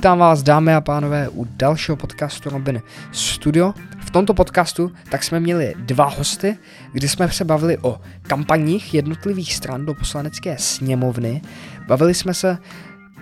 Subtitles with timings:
[0.00, 2.82] Vítám vás, dámy a pánové, u dalšího podcastu Robin
[3.12, 3.74] Studio.
[4.00, 6.56] V tomto podcastu tak jsme měli dva hosty,
[6.92, 11.42] kdy jsme se bavili o kampaních jednotlivých stran do poslanecké sněmovny.
[11.86, 12.58] Bavili jsme se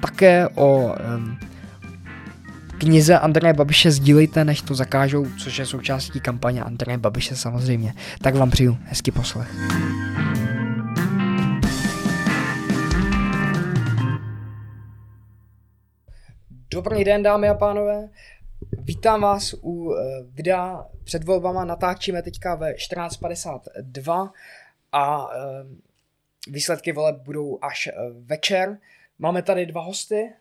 [0.00, 1.38] také o um,
[2.78, 7.94] knize Andreje Babiše Sdílejte, než to zakážou, což je součástí kampaně Andreje Babiše samozřejmě.
[8.22, 9.48] Tak vám přiju hezký poslech.
[16.70, 18.08] Dobrý den, dámy a pánové.
[18.78, 21.64] Vítám vás u eh, videa před volbama.
[21.64, 24.32] Natáčíme teďka ve 14.52
[24.92, 25.40] a eh,
[26.48, 28.78] výsledky voleb budou až eh, večer.
[29.18, 30.32] Máme tady dva hosty.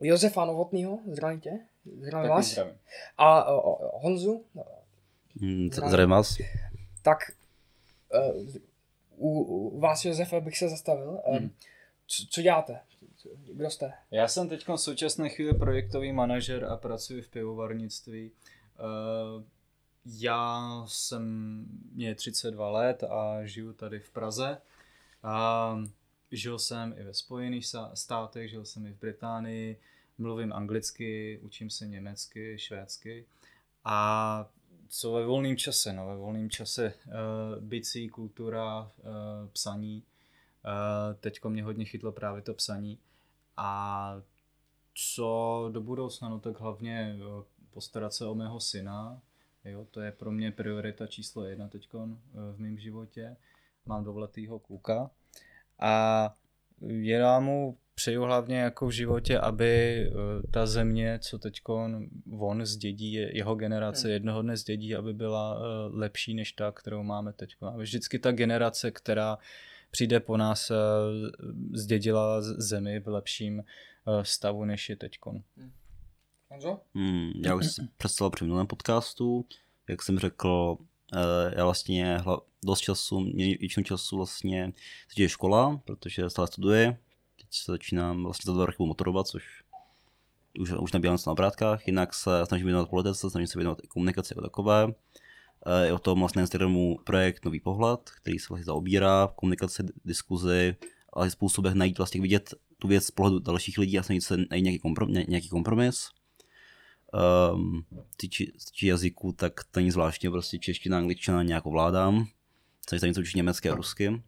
[0.00, 1.58] Josefa Novotnýho, zdravím tě.
[2.00, 2.46] Zdravím vás.
[2.46, 2.74] Zdravím.
[3.18, 3.52] A
[3.92, 4.44] Honzu.
[5.40, 6.38] Hmm, zdravím vás.
[7.02, 7.18] Tak
[9.16, 11.22] u, u vás, Josefa, bych se zastavil.
[11.26, 11.50] Hmm.
[12.06, 12.80] Co, co děláte?
[13.44, 13.92] Kdo jste?
[14.10, 18.30] Já jsem teď v současné chvíli projektový manažer a pracuji v pivovarnictví.
[18.30, 19.44] Eh,
[20.06, 24.58] já jsem, mě 32 let a žiju tady v Praze.
[25.22, 25.78] A
[26.32, 29.80] žil jsem i ve Spojených státech, žil jsem i v Británii,
[30.18, 33.26] mluvím anglicky, učím se německy, švédsky.
[33.84, 34.48] A
[34.88, 35.92] co ve volném čase?
[35.92, 37.12] No, ve volném čase uh,
[37.64, 40.02] bicí, kultura, uh, psaní.
[40.64, 42.98] Uh, teďko mě hodně chytlo právě to psaní.
[43.56, 44.22] A
[44.94, 47.16] co do budoucna, no tak hlavně
[47.70, 49.20] postarat se o mého syna,
[49.64, 51.88] jo, to je pro mě priorita číslo jedna teď
[52.32, 53.36] v mém životě.
[53.86, 55.10] Mám dvouletýho kluka
[55.80, 56.34] a
[56.80, 60.10] já mu přeju hlavně jako v životě, aby e,
[60.50, 61.60] ta země, co teď
[62.38, 64.12] on zdědí, jeho generace hmm.
[64.12, 65.58] jednoho dne zdědí, aby byla e,
[65.96, 67.56] lepší než ta, kterou máme teď.
[67.60, 69.38] Aby vždycky ta generace, která
[69.92, 70.76] přijde po nás, eh,
[71.72, 75.18] zdědila zemi v lepším eh, stavu, než je teď.
[75.56, 75.72] Hmm.
[76.94, 79.46] Hmm, já už jsem představil při minulém podcastu,
[79.88, 80.76] jak jsem řekl,
[81.14, 82.18] eh, já vlastně
[82.64, 84.72] dost času, mě většinu času vlastně
[85.08, 86.86] teď je škola, protože stále studuji,
[87.36, 89.64] teď se začínám vlastně za dva roky motorovat, což
[90.60, 93.86] už, už nabíjám se na obrátkách, jinak se snažím věnovat politice, snažím se věnovat i
[93.86, 94.94] komunikaci jako takové.
[95.66, 99.82] Eh, je o tom vlastně Instagramu projekt Nový pohled, který se vlastně zaobírá v komunikaci,
[100.04, 100.76] diskuzi,
[101.12, 104.62] ale způsobech najít vlastně vidět tu věc z pohledu dalších lidí a snažit se najít
[104.62, 106.08] nějaký, komprom- nějaký kompromis.
[107.54, 107.86] Um,
[108.16, 112.26] týči, týči jazyku, tak to není zvláštně, prostě čeština, angličtina nějak ovládám.
[112.88, 114.22] Snažím se něco učit německy a rusky.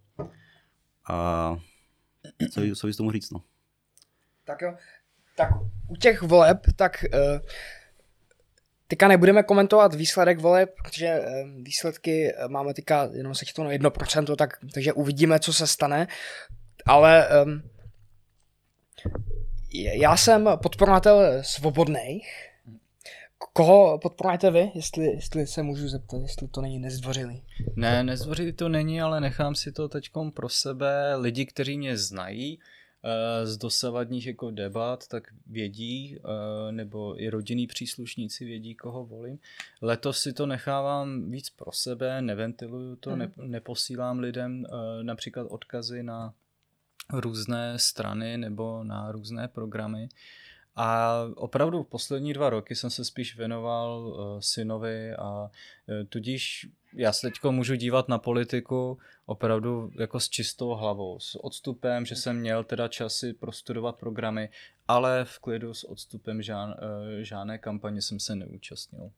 [1.08, 1.56] A
[2.52, 3.42] co, co bys tomu říct, no?
[4.44, 4.76] Tak jo,
[5.36, 5.50] tak
[5.88, 7.40] u těch voleb, tak uh,
[8.88, 11.24] Teďka nebudeme komentovat výsledek voleb, protože
[11.62, 16.06] výsledky eh, máme teďka jenom se to na 1%, tak, takže uvidíme, co se stane.
[16.86, 17.62] Ale um,
[19.74, 22.50] já jsem podporovatel svobodných.
[23.52, 27.42] Koho podporujete vy, jestli, jestli se můžu zeptat, jestli to není nezdvořilý?
[27.76, 31.16] Ne, nezdvořilý to není, ale nechám si to teď pro sebe.
[31.16, 32.58] Lidi, kteří mě znají,
[33.44, 39.38] z dosavadních jako debat, tak vědí, eh, nebo i rodinní příslušníci vědí, koho volím.
[39.82, 43.50] Letos si to nechávám víc pro sebe, neventiluju to, ne, mhm.
[43.50, 46.34] neposílám lidem eh, například odkazy na
[47.12, 50.08] různé strany nebo na různé programy.
[50.76, 55.48] A opravdu v poslední dva roky jsem se spíš věnoval uh, synovi a uh,
[56.08, 62.06] tudíž já se teď můžu dívat na politiku opravdu jako s čistou hlavou, s odstupem,
[62.06, 64.48] že jsem měl teda časy prostudovat programy,
[64.88, 66.74] ale v klidu s odstupem žán, uh,
[67.22, 69.10] žádné kampaně jsem se neúčastnil.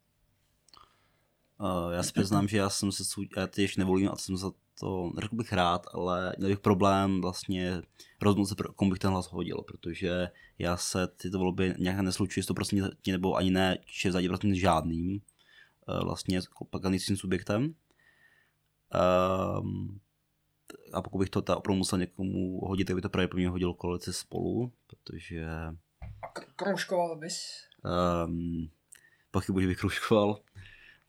[1.61, 3.03] Uh, já si přiznám, že já jsem se,
[3.37, 4.51] já ještě nevolím a jsem za
[4.81, 7.83] to, řekl bych rád, ale měl bych problém vlastně
[8.23, 10.29] rozhodnout se, komu bych ten hlas hodil, protože
[10.59, 15.21] já se tyto volby nějak neslučuji 100% nebo ani ne, že zadě vlastně žádným
[15.89, 16.41] eh, vlastně
[16.71, 17.75] pakanickým subjektem.
[18.95, 20.01] Um,
[20.93, 24.13] a pokud bych to ta opravdu musel někomu hodit, tak by to mě hodil koalici
[24.13, 25.47] spolu, protože...
[26.23, 27.63] A kroužkoval bys?
[28.27, 28.71] Um,
[29.31, 30.41] pochybuji, že bych kroužkoval.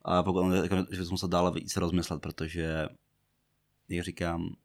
[0.01, 0.53] A pokud
[0.91, 2.88] že bych musel dále více rozmyslet, protože
[3.89, 4.56] jak říkám,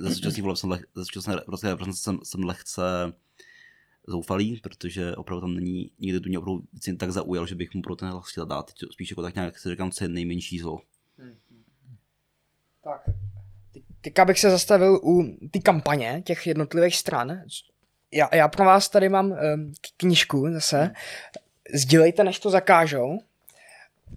[0.00, 1.36] ze současných voleb jsem, leh, současné
[1.92, 3.12] jsem, jsem lehce
[4.06, 6.62] zoufalý, protože opravdu tam není nikdy to mě opravdu
[6.96, 8.72] tak zaujal, že bych mu pro ten hlas chtěl dát.
[8.92, 10.80] Spíš jako tak nějak si říkám, co je nejmenší zlo.
[11.18, 11.36] Hmm.
[12.84, 13.02] Tak,
[14.00, 17.42] teďka bych se zastavil u ty kampaně těch jednotlivých stran.
[18.12, 19.38] Já, já pro vás tady mám um,
[19.96, 20.82] knížku zase.
[20.82, 20.94] Hmm.
[21.74, 23.18] Sdílejte, než to zakážou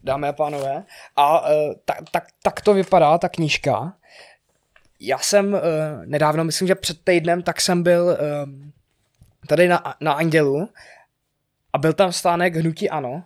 [0.03, 0.83] dámy a pánové.
[1.15, 3.93] A uh, tak, tak, tak to vypadá ta knížka.
[4.99, 5.59] Já jsem uh,
[6.05, 8.49] nedávno, myslím, že před týdnem, tak jsem byl uh,
[9.47, 10.69] tady na, na Andělu
[11.73, 13.23] a byl tam stánek Hnutí Ano,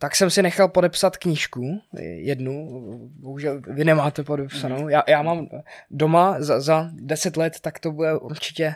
[0.00, 2.68] tak jsem si nechal podepsat knížku, jednu,
[3.12, 5.48] bohužel vy nemáte podepsanou, já, já mám
[5.90, 8.74] doma za, za 10 let, tak to bude určitě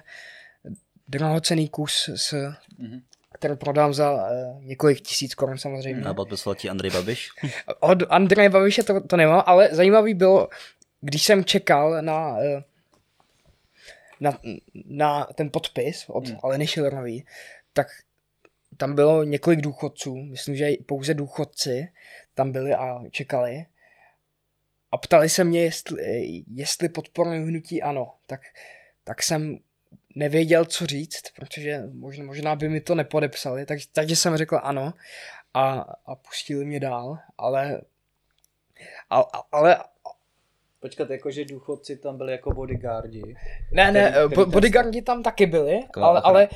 [1.09, 3.03] drahocený kus, s, mm-hmm.
[3.33, 6.05] který prodám za uh, několik tisíc korun samozřejmě.
[6.05, 7.29] A podpisoval ti Andrej Babiš?
[7.81, 10.49] Od Andreje Babiše to, to nemám, ale zajímavý bylo,
[11.01, 12.63] když jsem čekal na, uh,
[14.21, 14.39] na,
[14.85, 16.37] na ten podpis od mm.
[16.43, 17.27] Aleny Schillerový,
[17.73, 17.87] tak
[18.77, 21.89] tam bylo několik důchodců, myslím, že pouze důchodci
[22.35, 23.67] tam byli a čekali.
[24.91, 28.15] A ptali se mě, jestli, jestli podporuji hnutí ano.
[28.27, 28.41] Tak,
[29.05, 29.59] tak jsem
[30.15, 34.95] nevěděl, co říct, protože možná, možná by mi to nepodepsali, tak, takže jsem řekl ano
[35.55, 35.71] a,
[36.07, 37.81] a pustili mě dál, ale,
[39.11, 39.21] a,
[39.53, 39.79] ale
[40.85, 43.23] Počkat, jakože důchodci tam byli jako bodyguardi.
[43.73, 46.49] Ne, ne, který, který bodyguardi tam taky byli, Klar, ale, ale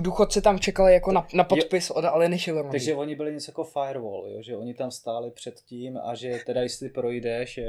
[0.00, 2.70] důchodci tam čekali jako na, na podpis od Aleny Schillerové.
[2.70, 4.42] Takže oni byli něco jako firewall, jo?
[4.42, 7.60] že oni tam stáli před tím a že teda jestli projdeš,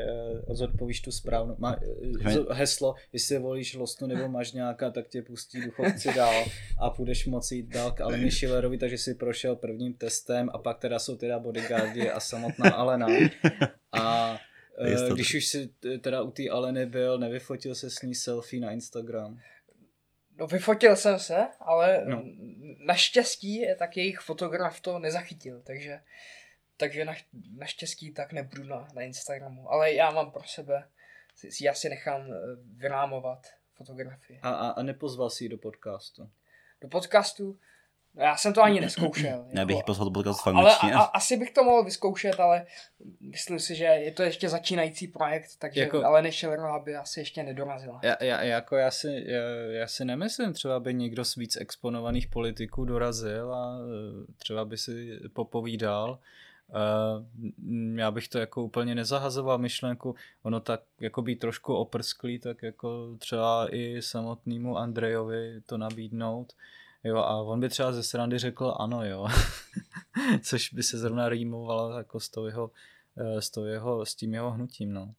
[0.50, 1.76] zodpovíš tu správnou má,
[2.52, 6.44] heslo, jestli volíš Lostnu nebo Mažňáka, tak tě pustí důchodci dál
[6.80, 10.80] a půjdeš moci jít dál k Aleně Schillerovi, takže si prošel prvním testem a pak
[10.80, 13.08] teda jsou teda bodyguardi a samotná Alena.
[13.92, 14.38] A
[14.80, 15.70] Uh, když už si
[16.02, 19.40] teda u té Aleny byl, nevyfotil se s ní selfie na Instagram?
[20.38, 22.24] No vyfotil jsem se, ale no.
[22.86, 26.00] naštěstí tak jejich fotograf to nezachytil, takže,
[26.78, 27.14] takže na,
[27.58, 29.72] naštěstí tak nebudu na, na Instagramu.
[29.72, 30.84] Ale já mám pro sebe,
[31.36, 32.36] si, já si nechám eh,
[32.76, 34.40] vyrámovat fotografii.
[34.42, 36.30] A, a, a nepozval si ji do podcastu?
[36.82, 37.60] Do podcastu?
[38.16, 39.46] Já jsem to ani neskoušel.
[39.50, 42.66] Já bych jako, poslal podcast ale a, a, asi bych to mohl vyzkoušet, ale
[43.22, 46.46] myslím si, že je to ještě začínající projekt, takže jako, ale než
[46.84, 48.00] by asi ještě nedorazila.
[48.04, 49.42] Já, já, jako já, si, já,
[49.72, 54.78] já si nemyslím, třeba by někdo z víc exponovaných politiků dorazil a e, třeba by
[54.78, 56.20] si popovídal.
[56.70, 62.64] Uh, já bych to jako úplně nezahazoval myšlenku, ono tak jako být trošku oprsklý, tak
[62.64, 66.54] jako třeba i samotnému Andrejovi to nabídnout.
[67.04, 69.28] Jo, a on by třeba ze srandy řekl ano, jo.
[70.44, 72.72] Což by se zrovna rýmovalo jako s, tou jeho,
[73.18, 75.14] eh, s, tou jeho, s tím jeho hnutím, no.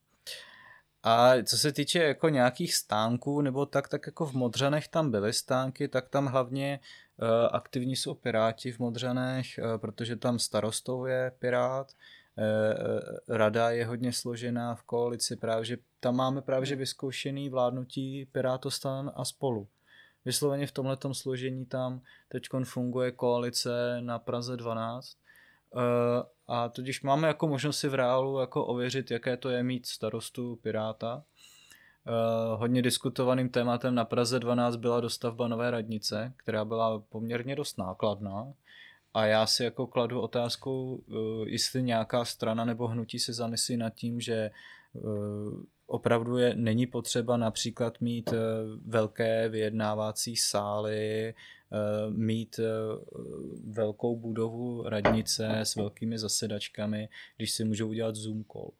[1.03, 5.33] A co se týče jako nějakých stánků, nebo tak, tak jako v Modřanech tam byly
[5.33, 6.81] stánky, tak tam hlavně
[7.23, 11.93] uh, aktivní jsou Piráti v Modřanech, uh, protože tam starostou je Pirát,
[13.29, 19.25] rada je hodně složená v koalici, právě že tam máme právě vyzkoušený vládnutí Pirátostan a
[19.25, 19.69] spolu
[20.25, 25.17] vysloveně v tomhle složení tam teď funguje koalice na Praze 12
[25.75, 29.63] uh, eh, a tudíž máme jako možnost si v reálu jako ověřit, jaké to je
[29.63, 31.23] mít starostu Piráta.
[32.07, 37.79] Uh, hodně diskutovaným tématem na Praze 12 byla dostavba nové radnice, která byla poměrně dost
[37.79, 38.53] nákladná.
[39.15, 43.95] A já si jako kladu otázku, uh, jestli nějaká strana nebo hnutí se zamyslí nad
[43.95, 44.51] tím, že
[45.91, 48.37] opravdu je, není potřeba například mít eh,
[48.87, 51.35] velké vyjednávací sály, eh,
[52.09, 52.65] mít eh,
[53.65, 58.71] velkou budovu radnice s velkými zasedačkami, když si můžou udělat Zoom call.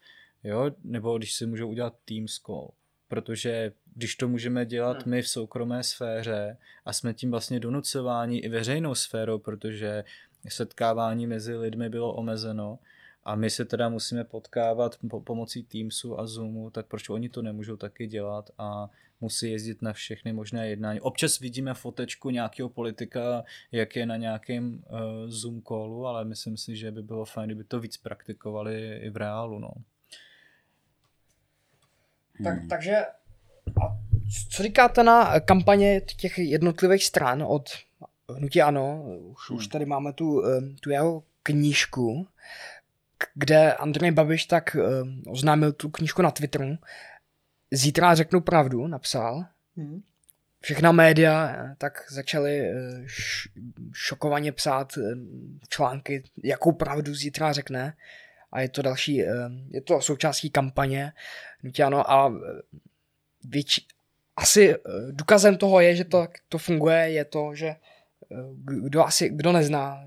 [0.45, 0.71] Jo?
[0.85, 2.71] Nebo když si můžou udělat Teams call.
[3.09, 5.11] Protože když to můžeme dělat hmm.
[5.11, 10.05] my v soukromé sféře a jsme tím vlastně donucováni i veřejnou sférou, protože
[10.49, 12.79] setkávání mezi lidmi bylo omezeno,
[13.31, 17.43] a my se teda musíme potkávat po pomocí Teamsu a Zoomu, tak proč oni to
[17.43, 21.01] nemůžou taky dělat a musí jezdit na všechny možné jednání.
[21.01, 26.77] Občas vidíme fotečku nějakého politika, jak je na nějakém uh, Zoom callu, ale myslím si,
[26.77, 29.59] že by bylo fajn, kdyby to víc praktikovali i v reálu.
[29.59, 29.71] No.
[32.45, 32.69] Tak, hmm.
[32.69, 32.97] takže
[33.83, 33.99] a
[34.51, 37.69] co říkáte na kampaně těch jednotlivých stran od
[38.37, 39.59] Hnutí Ano, už, hmm.
[39.59, 42.27] už tady máme tu, eh, tu jeho knížku,
[43.35, 46.79] kde Andrej Babiš tak uh, oznámil tu knížku na Twitteru.
[47.71, 49.45] Zítra řeknu pravdu, napsal.
[49.77, 50.03] Hmm.
[50.63, 52.77] Všechna média eh, tak začaly uh,
[53.93, 54.99] šokovaně psát
[55.69, 57.97] články, jakou pravdu zítra řekne.
[58.53, 59.17] A je to další,
[59.71, 61.13] je to součástí kampaně
[61.63, 62.35] Nutiano a
[63.45, 63.87] větší,
[64.37, 64.75] asi
[65.11, 67.77] důkazem toho je, že to, to funguje, je to, že
[68.65, 70.05] kdo asi, kdo nezná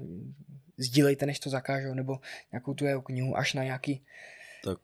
[0.78, 2.20] sdílejte, než to zakážou, nebo
[2.52, 4.02] nějakou tu jeho knihu až na nějaký...
[4.64, 4.78] Tak,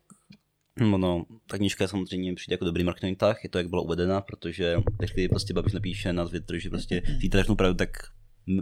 [0.79, 4.75] no, ta knížka samozřejmě přijde jako dobrý marketing tah, je to, jak byla uvedena, protože
[4.97, 7.89] když prostě Babiš napíše na Twitter, že prostě zítra pravdu, tak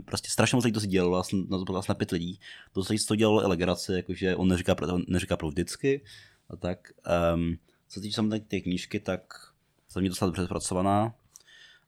[0.05, 2.39] prostě strašně moc lidí to si dělalo, na to bylo na pět lidí.
[2.71, 3.57] To se to dělalo i
[3.95, 6.01] jakože on neříká, on neříká pravdu vždycky.
[6.49, 6.91] A tak,
[7.33, 7.57] um,
[7.87, 9.33] co se týče samotné té knížky, tak
[9.91, 11.15] za mě dostala dobře zpracovaná.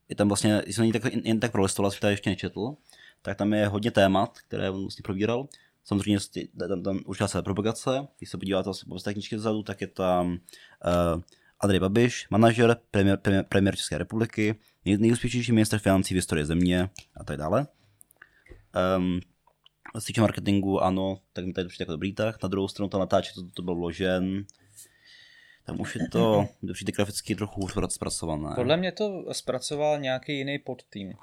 [0.09, 2.75] Je tam vlastně, jsem ji tak, jen, jen tak prolistoval, jsem to ještě nečetl,
[3.21, 5.47] tak tam je hodně témat, které on vlastně probíral.
[5.83, 6.19] Samozřejmě
[6.67, 10.31] tam, tam už se propagace, když se podíváte vlastně po knížky vzadu, tak je tam
[10.31, 11.21] uh,
[11.59, 16.89] Andrej Babiš, manažer, premiér, premiér, premiér České republiky, nej, nejúspěšnější minister financí v historii země
[17.15, 17.67] a tak dále.
[18.97, 19.19] Um,
[19.95, 22.43] co se týče marketingu, ano, tak mi tady přijde jako dobrý tak.
[22.43, 24.45] Na druhou stranu ta natáčí, to, to byl vložen.
[25.65, 28.55] Tam už je to přijde graficky trochu zpracované.
[28.55, 31.13] Podle mě to zpracoval nějaký jiný podtým.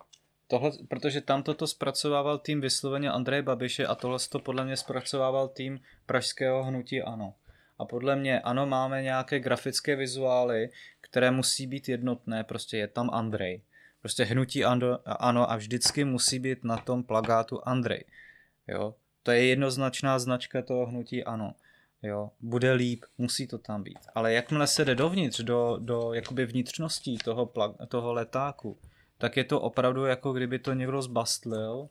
[0.49, 5.49] Tohle, protože tam toto zpracovával tým vysloveně Andreje Babiše a tohle to podle mě zpracovával
[5.49, 7.35] tým pražského hnutí ANO.
[7.79, 13.11] A podle mě ano, máme nějaké grafické vizuály, které musí být jednotné, prostě je tam
[13.13, 13.63] Andrej.
[14.01, 14.65] Prostě hnutí
[15.05, 18.05] ano a vždycky musí být na tom plagátu Andrej.
[18.69, 18.95] Jo?
[19.23, 21.55] To je jednoznačná značka toho hnutí ano.
[22.03, 22.31] Jo?
[22.41, 23.99] Bude líp, musí to tam být.
[24.15, 27.53] Ale jakmile se jde dovnitř, do, do jakoby vnitřností toho,
[27.89, 28.79] toho letáku,
[29.19, 31.89] tak je to opravdu jako kdyby to někdo zbastlil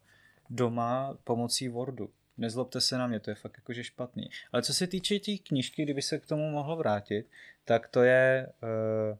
[0.49, 2.09] doma pomocí Wordu.
[2.37, 4.29] Nezlobte se na mě, to je fakt jakože špatný.
[4.51, 7.25] Ale co se týče té knížky, kdyby se k tomu mohlo vrátit,
[7.65, 8.47] tak to je...
[8.63, 9.17] Uh,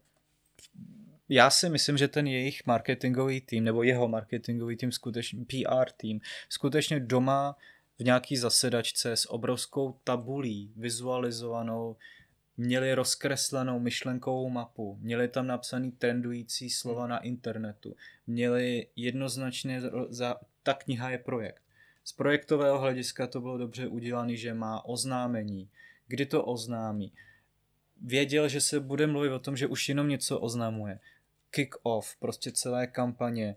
[1.30, 6.22] já si myslím, že ten jejich marketingový tým, nebo jeho marketingový tým, skutečně PR tým,
[6.50, 7.56] skutečně doma
[8.00, 11.96] v nějaký zasedačce s obrovskou tabulí vizualizovanou,
[12.58, 17.96] měli rozkreslenou myšlenkovou mapu, měli tam napsaný trendující slova na internetu,
[18.28, 21.62] měli jednoznačně, za, ta kniha je projekt.
[22.04, 25.70] Z projektového hlediska to bylo dobře udělané, že má oznámení,
[26.08, 27.12] kdy to oznámí.
[28.02, 31.00] Věděl, že se bude mluvit o tom, že už jenom něco oznamuje.
[31.52, 33.56] Kick-off, prostě celé kampaně.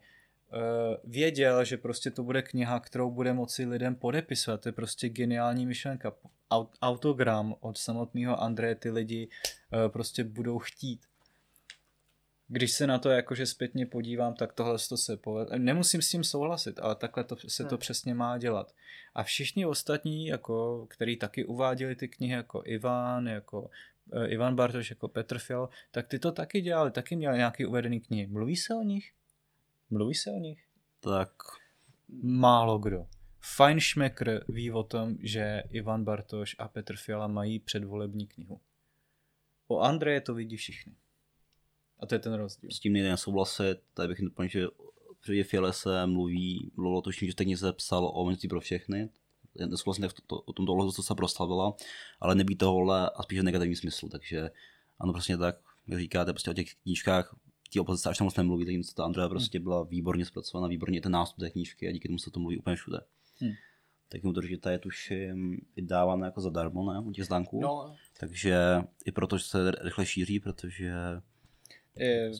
[0.53, 4.61] Eh, věděl, že prostě to bude kniha, kterou bude moci lidem podepisovat.
[4.61, 6.13] To je prostě geniální myšlenka.
[6.83, 9.29] Autogram od samotného Andreje ty lidi
[9.73, 11.01] eh, prostě budou chtít
[12.49, 15.59] když se na to jakože zpětně podívám, tak tohle to se povede.
[15.59, 17.79] Nemusím s tím souhlasit, ale takhle to, se to hmm.
[17.79, 18.75] přesně má dělat.
[19.15, 24.91] A všichni ostatní, jako, který taky uváděli ty knihy, jako Ivan, jako uh, Ivan Bartoš,
[24.91, 28.27] jako Petr Fial, tak ty to taky dělali, taky měli nějaký uvedený knihy.
[28.27, 29.13] Mluví se o nich?
[29.91, 30.65] Mluví se o nich?
[31.01, 31.33] Tak.
[32.23, 33.07] Málo kdo.
[33.57, 38.61] Feinschmecker ví o tom, že Ivan Bartoš a Petr Fiala mají předvolební knihu.
[39.69, 40.93] O Andreje to vidí všichni.
[41.99, 42.71] A to je ten rozdíl.
[42.71, 44.67] S tím nejde nesouhlasit, tady bych doplnil, že
[45.27, 49.11] v Fiale se mluví, mluvilo to, že teď se psal o menství pro všechny,
[49.67, 51.77] nesouhlasím to, to, o tomto ohledu, co se proslavila,
[52.21, 54.51] ale nebý tohle a spíš v negativním smyslu, takže
[54.99, 57.37] ano, prostě tak, jak říkáte, prostě o těch knížkách
[57.71, 61.13] ti opozice až tam moc nemluví, tak ta Andrea prostě byla výborně zpracovaná, výborně ten
[61.13, 62.99] nástup té knížky a díky tomu se to mluví úplně všude.
[63.41, 63.53] Hmm.
[64.09, 67.61] Tak že ta je tuším vydávána jako zadarmo, ne, u těch zdánků.
[67.61, 67.97] No.
[68.21, 68.57] Takže
[69.05, 70.93] i proto, že se rychle šíří, protože
[71.97, 72.33] je,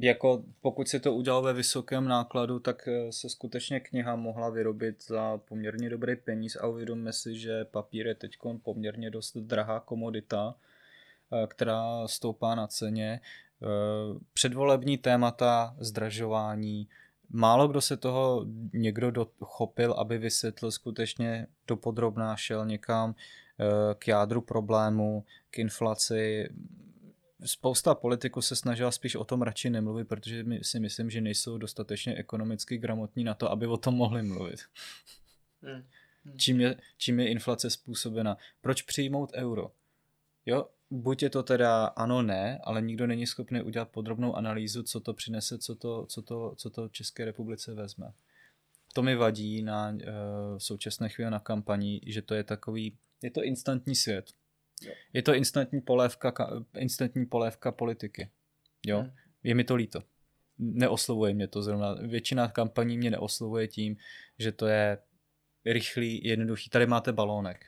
[0.00, 5.04] jako pokud se to udělalo ve vysokém nákladu, tak eh, se skutečně kniha mohla vyrobit
[5.04, 10.54] za poměrně dobrý peníz a uvědomme si, že papír je teď poměrně dost drahá komodita,
[11.32, 13.20] eh, která stoupá na ceně.
[13.62, 13.66] Eh,
[14.32, 16.88] předvolební témata, zdražování,
[17.28, 23.14] málo kdo se toho někdo dochopil, aby vysvětlil skutečně dopodrobná, šel někam
[23.98, 26.48] k jádru problému, k inflaci,
[27.44, 32.14] spousta politiků se snažila spíš o tom radši nemluvit, protože si myslím, že nejsou dostatečně
[32.14, 34.60] ekonomicky gramotní na to, aby o tom mohli mluvit.
[35.62, 35.84] Hmm.
[36.24, 36.38] Hmm.
[36.38, 38.36] Čím, je, čím je inflace způsobena?
[38.60, 39.70] Proč přijmout euro?
[40.46, 45.00] Jo, buď je to teda ano, ne, ale nikdo není schopný udělat podrobnou analýzu, co
[45.00, 48.12] to přinese, co to, co to, co to České republice vezme.
[48.94, 49.98] To mi vadí na uh,
[50.58, 54.32] současné chvíli na kampani, že to je takový, je to instantní svět.
[55.12, 56.34] Je to instantní polévka,
[56.76, 58.30] instantní polévka politiky.
[58.86, 59.00] Jo?
[59.00, 59.10] Hmm.
[59.42, 60.02] Je mi to líto.
[60.58, 61.94] Neoslovuje mě to zrovna.
[61.94, 63.96] Většina kampaní mě neoslovuje tím,
[64.38, 64.98] že to je
[65.64, 66.70] rychlý, jednoduchý.
[66.70, 67.66] Tady máte balónek,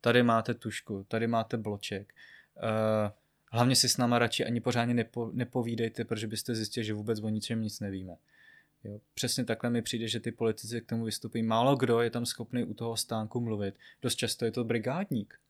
[0.00, 2.14] tady máte tušku, tady máte bloček.
[2.56, 3.10] Uh,
[3.52, 7.28] hlavně si s náma radši ani pořádně nepo, nepovídejte, protože byste zjistili, že vůbec o
[7.28, 8.16] ničem nic nevíme.
[8.84, 11.42] Jo, přesně takhle mi přijde, že ty politici k tomu vystupují.
[11.42, 13.74] Málo kdo je tam schopný u toho stánku mluvit.
[14.02, 15.40] Dost často je to brigádník.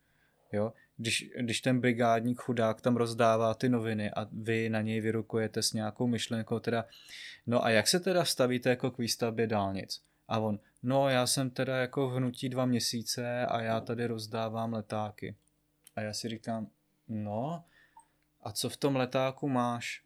[0.53, 0.73] Jo?
[0.97, 5.73] Když, když ten brigádník chudák tam rozdává ty noviny a vy na něj vyrukujete s
[5.73, 6.85] nějakou myšlenkou, teda,
[7.47, 10.03] no a jak se teda stavíte jako k výstavbě dálnic?
[10.29, 14.73] A on, no já jsem teda jako v hnutí dva měsíce a já tady rozdávám
[14.73, 15.37] letáky.
[15.97, 16.67] A já si říkám,
[17.09, 17.65] no
[18.43, 20.03] a co v tom letáku máš?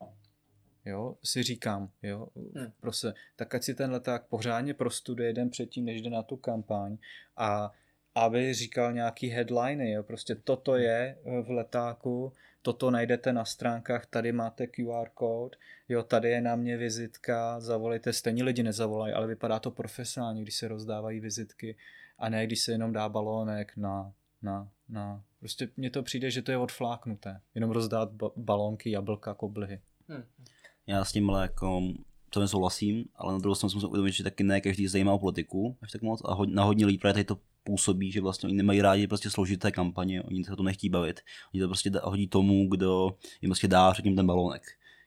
[0.85, 2.73] Jo, si říkám, jo, hmm.
[2.81, 6.97] prostě, tak ať si ten leták pořádně prostuduje den předtím, než jde na tu kampaň
[7.37, 7.73] a
[8.14, 10.02] aby říkal nějaký headliny, jo.
[10.02, 15.57] prostě toto je eh, v letáku, toto najdete na stránkách, tady máte QR kód,
[15.88, 20.55] jo, tady je na mě vizitka, zavolejte, stejně lidi nezavolají, ale vypadá to profesionálně, když
[20.55, 21.76] se rozdávají vizitky
[22.19, 24.12] a ne, když se jenom dá balónek na,
[24.43, 25.23] na, na.
[25.38, 29.80] Prostě mně to přijde, že to je odfláknuté, jenom rozdát ba- balónky, jablka, koblihy.
[30.09, 30.25] Hmm.
[30.87, 31.83] Já s tím ale jako
[32.30, 35.18] to souhlasím, ale na druhou stranu jsem musel uvědomit, že taky ne každý zajímá o
[35.18, 38.47] politiku až tak moc a ho, na hodně lidí právě tady to působí, že vlastně
[38.47, 41.21] oni nemají rádi prostě složité kampaně, oni se to nechtí bavit.
[41.54, 44.62] Oni to prostě hodí tomu, kdo jim prostě dá řekněme ten balónek.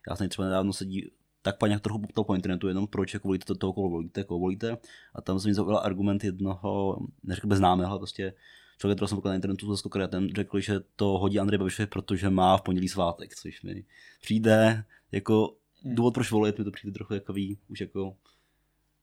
[0.10, 1.12] Já jsem třeba nedávno sedí
[1.42, 4.40] tak paní trochu poktal po internetu, jenom proč jako volíte to, toho, koho volíte, koho
[4.40, 4.78] volíte.
[5.16, 8.34] A tam jsem zaujal argument jednoho, neřekl bez známého, ale prostě
[8.82, 12.58] člověk, který jsem na internetu s ten řekl, že to hodí Andrej Babišovi, protože má
[12.58, 13.84] v pondělí svátek, což mi
[14.22, 15.96] přijde jako hmm.
[15.96, 18.16] důvod, proč volit, mi to přijde trochu ví, už jako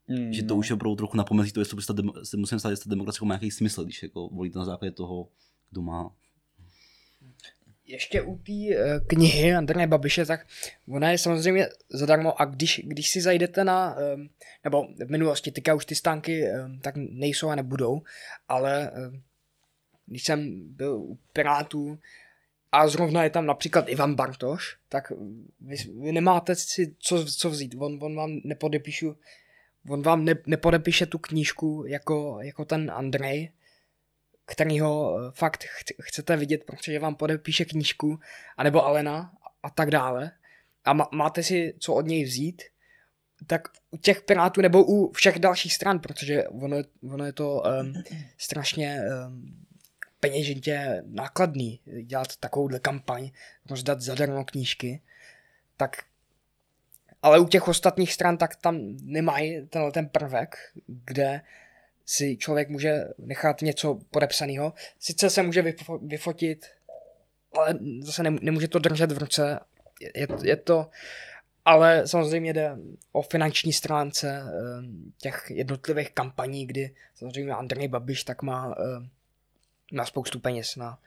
[0.08, 0.58] Mm, že to no.
[0.58, 1.82] už je opravdu trochu na pomezí to, jestli
[2.22, 5.28] se musím stát, jestli demokracie má nějaký smysl, když jako volíte na základě toho,
[5.70, 6.10] kdo má.
[7.84, 10.46] Ještě u té uh, knihy Andreje Babiše, tak
[10.88, 14.20] ona je samozřejmě zadarmo a když, když si zajdete na, uh,
[14.64, 18.02] nebo v minulosti, teďka už ty stánky uh, tak nejsou a nebudou,
[18.48, 19.20] ale uh,
[20.08, 21.98] když jsem byl u Pirátů
[22.72, 25.12] a zrovna je tam například Ivan Bartoš, tak
[25.60, 29.16] vy, vy nemáte si co, co vzít, on, on vám nepodepíšu
[29.88, 33.52] on vám ne, nepodepíše tu knížku jako, jako ten Andrej,
[34.46, 38.20] kterýho eh, fakt ch- chcete vidět, protože vám podepíše knížku,
[38.56, 40.30] anebo Alena a tak dále.
[40.84, 42.62] A má, máte si co od něj vzít,
[43.46, 46.76] tak u těch pirátů nebo u všech dalších stran, protože ono,
[47.12, 47.92] ono je to um,
[48.38, 49.66] strašně um,
[50.20, 53.30] peněžitě nákladný dělat takovouhle kampaň,
[53.70, 55.00] rozdat zadarmo knížky,
[55.76, 56.02] tak
[57.22, 60.56] ale u těch ostatních stran tak tam nemají tenhle ten prvek,
[60.86, 61.40] kde
[62.06, 64.72] si člověk může nechat něco podepsaného.
[64.98, 65.64] Sice se může
[66.02, 66.66] vyfotit,
[67.52, 69.60] ale zase nemůže to držet v ruce.
[70.14, 70.90] Je, je to,
[71.64, 72.76] ale samozřejmě jde
[73.12, 74.52] o finanční stránce eh,
[75.18, 78.74] těch jednotlivých kampaní, kdy samozřejmě Andrej Babiš tak má,
[79.92, 80.98] eh, má spoustu peněz na,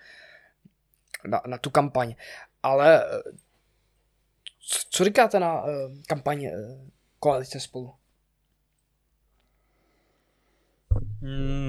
[1.27, 2.15] na, na tu kampaň.
[2.63, 3.21] Ale eh,
[4.89, 5.69] co říkáte na uh,
[6.07, 6.89] kampaň uh,
[7.19, 7.93] koalice spolu?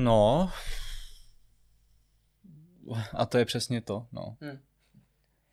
[0.03, 0.51] No.
[3.13, 4.37] A to je přesně to, no.
[4.41, 4.59] Hmm.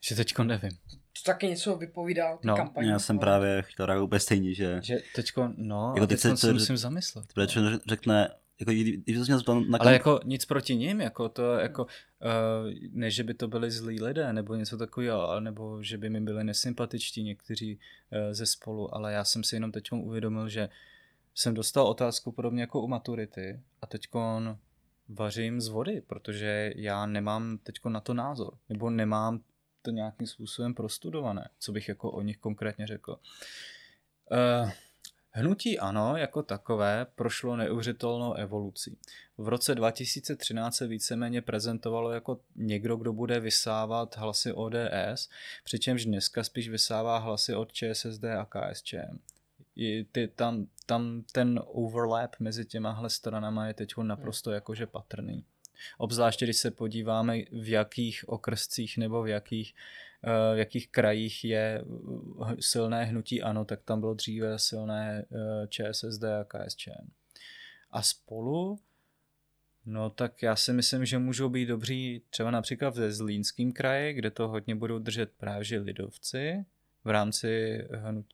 [0.01, 0.71] Že teďko nevím.
[0.71, 2.89] To taky něco vypovídá o no, kampani.
[2.89, 4.79] Já jsem právě chtěl reagovat úplně stejně, že...
[4.83, 7.33] Že teďko, no, jako teď se, se musím zamyslet.
[7.33, 8.71] Protože řekne, jako,
[9.05, 11.89] když to měl na Ale jako nic proti ním, jako to, jako, uh,
[12.91, 16.43] ne, že by to byli zlí lidé, nebo něco takového, nebo že by mi byli
[16.43, 20.69] nesympatičtí někteří uh, ze spolu, ale já jsem si jenom teď uvědomil, že
[21.35, 24.07] jsem dostal otázku podobně jako u maturity a teď
[25.09, 29.39] vařím z vody, protože já nemám teď na to názor, nebo nemám
[29.81, 33.19] to nějakým způsobem prostudované, co bych jako o nich konkrétně řekl.
[34.31, 34.71] Uh,
[35.31, 38.97] Hnutí ANO jako takové prošlo neuvěřitelnou evolucí.
[39.37, 45.29] V roce 2013 se víceméně prezentovalo jako někdo, kdo bude vysávat hlasy ODS,
[45.63, 49.19] přičemž dneska spíš vysává hlasy od ČSSD a KSČM.
[50.11, 55.45] Ty, tam, tam ten overlap mezi těma stranama je teď naprosto jakože patrný.
[55.97, 59.75] Obzvláště, když se podíváme, v jakých okrscích nebo v jakých
[60.23, 66.23] v jakých krajích je uh, silné hnutí ANO, tak tam bylo dříve silné uh, ČSSD
[66.23, 67.11] a KSČM.
[67.91, 68.79] A spolu,
[69.85, 74.31] no tak já si myslím, že můžou být dobří třeba například ve Zlínském kraji, kde
[74.31, 76.65] to hodně budou držet právě lidovci
[77.03, 77.83] v rámci,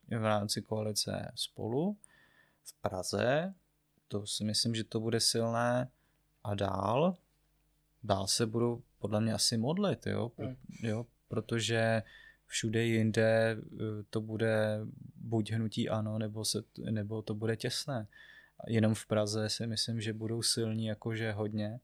[0.08, 1.96] v rámci koalice spolu.
[2.64, 3.54] V Praze,
[4.08, 5.90] to si myslím, že to bude silné
[6.44, 7.16] a dál,
[8.02, 10.56] dál se budou podle mě asi modlit, jo, hmm.
[10.82, 12.02] jo protože
[12.46, 13.56] všude jinde eh,
[14.10, 14.80] to bude
[15.16, 18.06] buď hnutí ano, nebo, se, nebo to bude těsné.
[18.68, 21.80] Jenom v Praze si myslím, že budou silní jakože hodně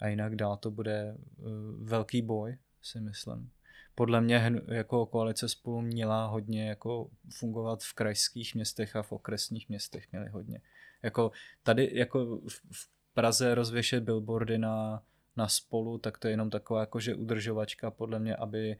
[0.00, 1.42] a jinak dál to bude eh,
[1.78, 3.50] velký boj, si myslím.
[3.94, 9.68] Podle mě jako koalice spolu měla hodně jako fungovat v krajských městech a v okresních
[9.68, 10.60] městech měli hodně.
[11.02, 11.30] Jako
[11.62, 12.40] tady jako
[12.72, 15.02] v Praze rozvěšet billboardy na
[15.36, 18.76] na spolu, tak to je jenom taková jakože udržovačka podle mě, aby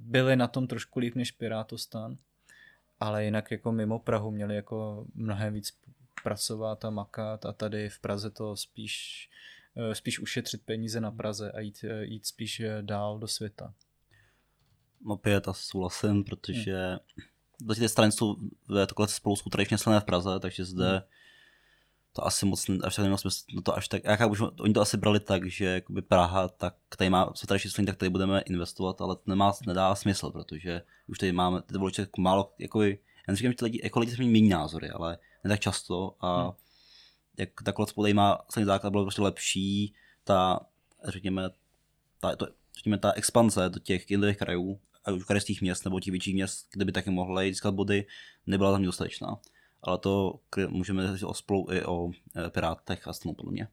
[0.00, 2.16] byli na tom trošku líp než Pirátostan,
[3.00, 5.78] ale jinak jako mimo Prahu měli jako mnohem víc
[6.22, 9.28] pracovat a makat a tady v Praze to spíš,
[9.76, 13.74] eh, spíš ušetřit peníze na Praze a jít, eh, jít spíš eh, dál do světa.
[15.06, 16.98] Opět a souhlasím, protože
[17.66, 17.74] hmm.
[17.74, 18.36] ty strany jsou
[18.86, 21.00] takhle spolu jsou tradičně silné v Praze, takže zde hmm
[22.12, 24.74] to asi moc, až tak nemělo smysl, no to až tak, já chápu, že oni
[24.74, 28.40] to asi brali tak, že jakoby Praha, tak tady má světové číslo, tak tady budeme
[28.40, 32.82] investovat, ale to nemá, nedá smysl, protože už tady máme ty voliče jako málo, jako,
[32.82, 32.96] já
[33.28, 36.52] neříkám, že ty lidi, jako lidi se mění názory, ale ne tak často a hmm.
[37.38, 39.94] jak takhle spolu má samý základ bylo prostě lepší,
[40.24, 40.60] ta,
[41.04, 41.50] řekněme,
[42.20, 42.46] ta, to,
[42.76, 46.68] řekněme, ta expanze do těch jednotlivých krajů, ať už krajských měst nebo těch větších měst,
[46.72, 48.06] kde by taky mohly získat body,
[48.46, 49.40] nebyla tam dostatečná
[49.82, 52.10] ale to můžeme říct o spolu i o
[52.46, 53.68] e, Pirátech a tomu podobně.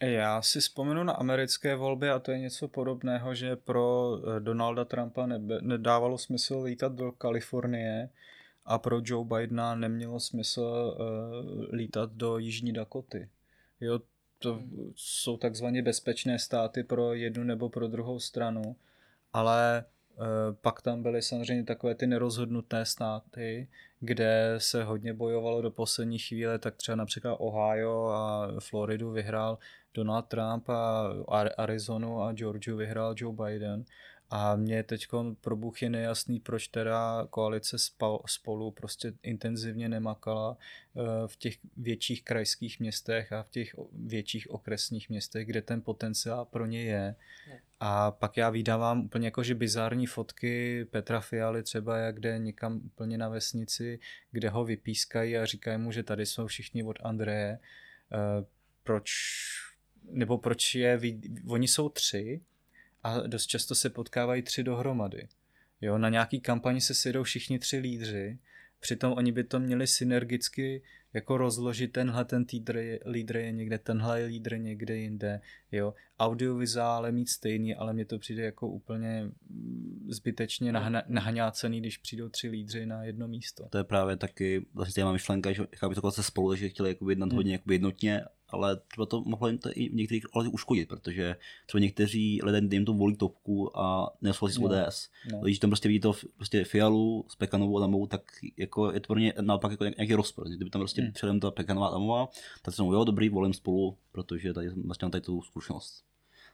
[0.00, 4.84] Já si vzpomenu na americké volby a to je něco podobného, že pro e, Donalda
[4.84, 8.08] Trumpa nebe, nedávalo smysl lítat do Kalifornie
[8.64, 13.28] a pro Joe Bidena nemělo smysl uh, lítat do Jižní Dakoty.
[13.80, 14.00] Jo,
[14.38, 14.62] to
[14.94, 18.76] jsou takzvaně bezpečné státy pro jednu nebo pro druhou stranu,
[19.32, 19.93] ale Eh,
[20.60, 23.68] pak tam byly samozřejmě takové ty nerozhodnuté státy,
[24.00, 29.58] kde se hodně bojovalo do poslední chvíle, tak třeba například Ohio a Floridu vyhrál
[29.94, 31.10] Donald Trump a
[31.56, 33.84] Arizonu a Georgiu vyhrál Joe Biden.
[34.36, 35.06] A mě teď
[35.40, 37.76] pro Bůh je nejasný, proč teda koalice
[38.26, 45.08] spolu prostě intenzivně nemakala eh, v těch větších krajských městech a v těch větších okresních
[45.08, 47.14] městech, kde ten potenciál pro ně je.
[47.80, 53.18] A pak já vydávám úplně jakože bizární fotky Petra Fialy třeba, jak jde někam úplně
[53.18, 57.58] na vesnici, kde ho vypískají a říkají mu, že tady jsou všichni od Andreje.
[58.12, 58.44] Eh,
[58.82, 59.12] proč,
[60.10, 61.00] nebo proč je,
[61.46, 62.40] oni jsou tři,
[63.04, 65.28] a dost často se potkávají tři dohromady.
[65.80, 68.38] Jo, na nějaký kampani se sjedou všichni tři lídři,
[68.80, 70.82] přitom oni by to měli synergicky
[71.14, 75.40] jako rozložit tenhle ten týdr je, lídr je někde, tenhle je lídr někde jinde,
[75.72, 75.94] jo.
[76.18, 79.30] Audiovizuále mít stejný, ale mně to přijde jako úplně
[80.08, 83.68] zbytečně nahna, nahňácený, když přijdou tři lídři na jedno místo.
[83.70, 87.36] To je právě taky vlastně myšlenka, že chápu to spolu, že chtěli jednat hmm.
[87.36, 91.36] hodně jakoby jednotně ale třeba to mohlo jim to i některých ohledech uškodit, protože
[91.66, 95.10] třeba někteří lidé jim to volí topku a nesouhlasí s ODS.
[95.32, 95.40] No.
[95.40, 98.22] Když tam prostě vidí to prostě Fialu s Pekanovou Adamovou, tak
[98.56, 100.48] jako je to pro ně naopak jako nějaký rozpor.
[100.48, 101.12] Kdyby tam prostě hmm.
[101.12, 102.28] předem ta Pekanová Adamová,
[102.62, 106.04] tak se jo, dobrý, volím spolu, protože tady vlastně mám tady tu zkušenost.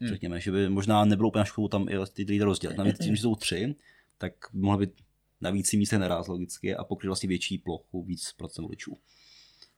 [0.01, 0.09] Hmm.
[0.09, 2.77] Řekněme, že by možná nebylo úplně školu tam i ty lidi rozdělit.
[2.77, 3.75] Navíc tím, že jsou tři,
[4.19, 4.95] tak by mohly být
[5.41, 8.99] na víc místech naraz logicky a pokryt vlastně větší plochu, víc procent voličů.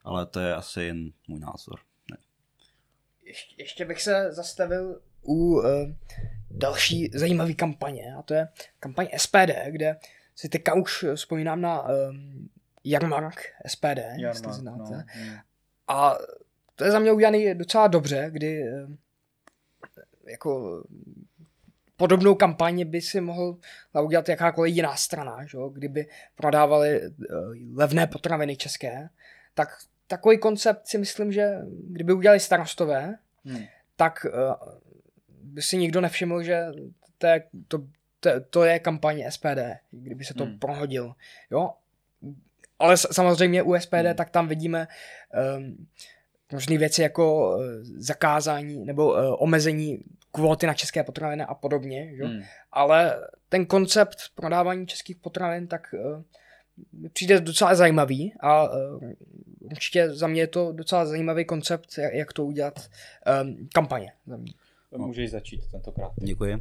[0.05, 1.81] Ale to je asi jen můj názor
[3.23, 5.65] ještě, ještě bych se zastavil u uh,
[6.51, 8.49] další zajímavé kampaně, a to je
[8.81, 9.97] kampaň SPD, kde
[10.35, 12.49] si teďka už vzpomínám na um,
[12.85, 14.95] Jarmark SPD, Jarmark, jestli znáte.
[14.95, 15.05] No.
[15.89, 16.19] A
[16.77, 18.91] to je za mě udělaný docela dobře, kdy uh,
[20.27, 20.83] jako
[21.97, 23.59] podobnou kampaně by si mohl
[24.03, 25.59] udělat jakákoliv jiná strana, že?
[25.73, 27.17] kdyby prodávali uh,
[27.75, 29.09] levné potraviny české,
[29.55, 29.69] tak
[30.13, 31.59] takový koncept si myslím, že
[31.91, 33.65] kdyby udělali starostové, hmm.
[33.97, 34.73] tak uh,
[35.43, 36.67] by si nikdo nevšiml, že
[37.19, 37.79] to je, to,
[38.21, 40.59] to, to je kampaně SPD, kdyby se to hmm.
[40.59, 41.15] prohodil.
[41.51, 41.71] Jo?
[42.79, 44.15] Ale samozřejmě u SPD hmm.
[44.15, 44.89] tak tam vidíme
[45.57, 45.87] um,
[46.53, 47.65] možné věci jako uh,
[47.97, 52.17] zakázání nebo uh, omezení kvóty na české potraviny a podobně.
[52.17, 52.27] Jo?
[52.27, 52.43] Hmm.
[52.73, 56.23] Ale ten koncept prodávání českých potravin tak uh,
[57.13, 59.01] přijde docela zajímavý a uh,
[59.61, 62.91] určitě za mě je to docela zajímavý koncept, jak to udělat
[63.43, 64.13] um, kampaně.
[64.27, 64.53] Za mě.
[64.97, 66.13] Můžeš začít tentokrát.
[66.23, 66.61] Děkuji.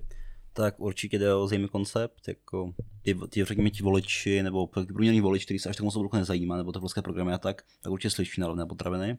[0.53, 5.45] Tak určitě jde o zajímavý koncept, jako ty, ty řekněme ti voliči, nebo průměrní voliči,
[5.45, 8.41] který se až tak moc oblouku nezajímá, nebo to programy a tak, tak určitě slyší
[8.41, 9.17] na rovné potraviny.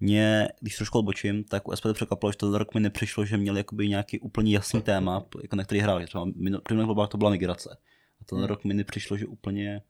[0.00, 3.60] Mě, když trošku odbočím, tak u SPD překvapilo, že ten rok mi nepřišlo, že měli
[3.60, 6.06] jakoby nějaký úplně jasný téma, jako na který hráli.
[6.06, 7.76] Třeba v minulých to byla migrace.
[8.20, 8.46] A ten hmm.
[8.46, 9.82] rok mi nepřišlo, že úplně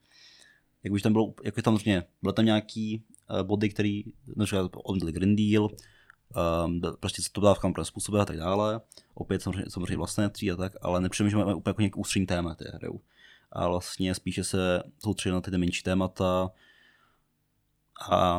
[0.83, 4.05] jak už tam bylo, jako tam vlastně, bylo tam nějaký uh, body, který,
[4.37, 5.69] například odmítli Green Deal,
[6.65, 8.81] um, prostě to dávkám pro způsoby a tak dále,
[9.15, 11.01] opět samozřejmě, samozřejmě vlastné tří a tak, ale
[11.39, 12.89] máme úplně jako nějaký ústřední téma té hry.
[13.53, 16.51] A vlastně spíše se soustředí na ty menší témata
[18.11, 18.39] a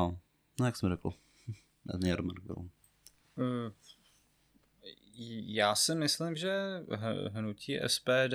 [0.60, 1.10] no jak jsem řekl,
[2.44, 2.56] byl.
[3.38, 3.72] Hmm.
[5.46, 6.84] Já si myslím, že
[7.32, 8.34] hnutí SPD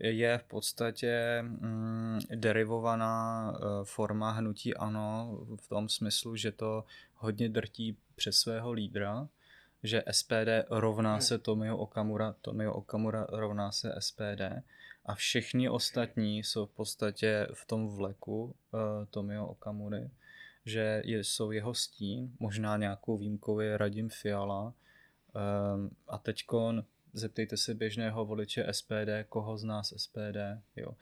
[0.00, 7.48] je v podstatě mm, derivovaná uh, forma hnutí ANO v tom smyslu, že to hodně
[7.48, 9.28] drtí přes svého lídra,
[9.82, 11.20] že SPD rovná hmm.
[11.20, 14.42] se Tomio Okamura, Tomio Okamura rovná se SPD
[15.04, 18.80] a všichni ostatní jsou v podstatě v tom vleku uh,
[19.10, 20.10] Tomio Okamury,
[20.64, 26.84] že je, jsou jeho stín, možná nějakou výjimkou je Radim Fiala um, a teďkon
[27.16, 30.36] zeptejte se běžného voliče SPD, koho z nás SPD,
[30.76, 30.92] jo.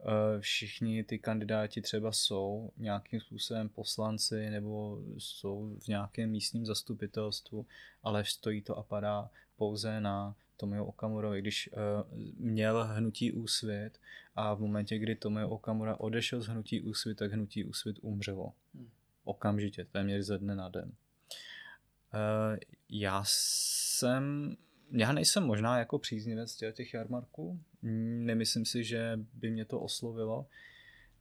[0.00, 7.66] Eh, všichni ty kandidáti třeba jsou nějakým způsobem poslanci nebo jsou v nějakém místním zastupitelstvu,
[8.02, 13.90] ale stojí to a padá pouze na Tomio Okamurovi, když uh, měl hnutí úsvit
[14.34, 18.52] a v momentě, kdy Tomio Okamura odešel z hnutí úsvit, tak hnutí úsvit umřelo.
[18.74, 18.90] Hmm.
[19.24, 20.92] Okamžitě, téměř ze dne na den.
[22.14, 22.58] Uh,
[22.88, 24.56] já jsem,
[24.94, 30.46] já nejsem možná jako příznivec těch jarmarků, nemyslím si, že by mě to oslovilo.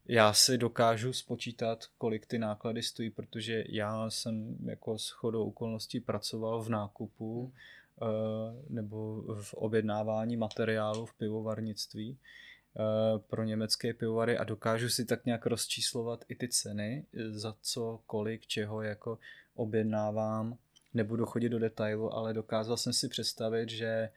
[0.07, 5.99] Já si dokážu spočítat, kolik ty náklady stojí, protože já jsem jako s chodou okolností
[5.99, 7.53] pracoval v nákupu hmm
[8.01, 15.25] Eh, nebo v objednávání materiálu v pivovarnictví eh, pro německé pivovary a dokážu si tak
[15.25, 19.19] nějak rozčíslovat i ty ceny, za co, kolik, čeho jako
[19.55, 20.57] objednávám.
[20.93, 24.09] Nebudu chodit do detailu, ale dokázal jsem si představit, že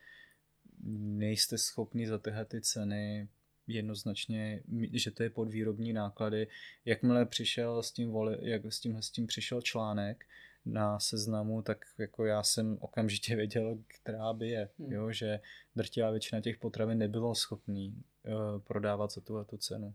[0.99, 3.29] nejste schopni za tyhle ty ceny
[3.67, 4.63] jednoznačně,
[4.93, 6.49] že to je podvýrobní náklady.
[6.85, 10.25] Jakmile přišel s tím, voli, jak s tím, s tím přišel článek,
[10.67, 14.93] na seznamu, tak jako já jsem okamžitě věděl, která by je, hmm.
[14.93, 15.41] jo, že
[15.77, 17.95] drtivá většina těch potravin nebylo schopný
[18.27, 19.95] uh, prodávat za tuhle tu cenu.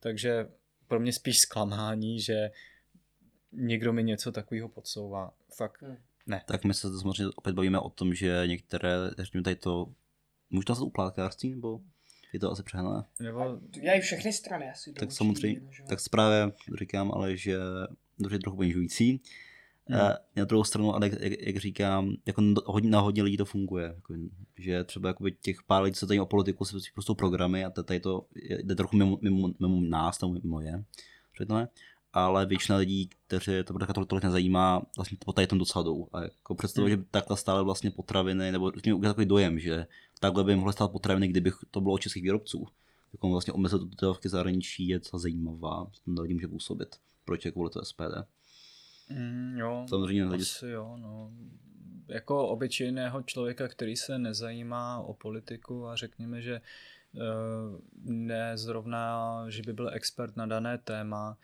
[0.00, 0.48] Takže
[0.86, 2.50] pro mě spíš zklamání, že
[3.52, 5.34] někdo mi něco takového podsouvá.
[5.56, 5.96] Fakt hmm.
[6.26, 6.42] Ne.
[6.46, 9.92] Tak my se samozřejmě opět bavíme o tom, že některé, řekněme tady to,
[10.50, 11.80] možná se uplátkářství, nebo
[12.32, 13.04] je to asi přehnané?
[13.20, 13.58] Nebo...
[13.82, 14.92] Já i všechny strany asi.
[14.92, 17.58] Tak samozřejmě, tak právě říkám, ale že
[18.22, 19.20] to je trochu ponižující.
[19.86, 20.00] Hmm.
[20.36, 23.84] Na druhou stranu, ale jak, jak říkám, jako hodně, na hodně lidí to funguje.
[23.84, 24.14] Jako,
[24.58, 28.00] že třeba jakoby těch pár lidí, co tady o politiku, se prostě programy a tady
[28.00, 28.26] to
[28.62, 30.84] jde trochu mimo, mimo, mimo nás, nebo mimo je.
[32.12, 36.08] Ale většina lidí, kteří to tolik, tolik nezajímá, vlastně po tady tom docela jdou.
[36.12, 36.96] A jako představu, hmm.
[36.96, 39.86] že takhle stále vlastně potraviny, nebo řekněme, takový dojem, že
[40.20, 42.66] takhle by mohly stát potraviny, kdyby to bylo od českých výrobců.
[43.12, 46.96] Jako vlastně omezit dodávky zahraničí je docela zajímavá, tam lidí může působit.
[47.24, 48.26] Proč je kvůli to SPD.
[49.10, 51.30] Mm, jo, Samozřejmě asi jo, no.
[52.08, 56.60] Jako obyčejného člověka, který se nezajímá o politiku a řekněme, že
[57.12, 57.20] uh,
[58.04, 61.36] ne zrovna, že by byl expert na dané téma,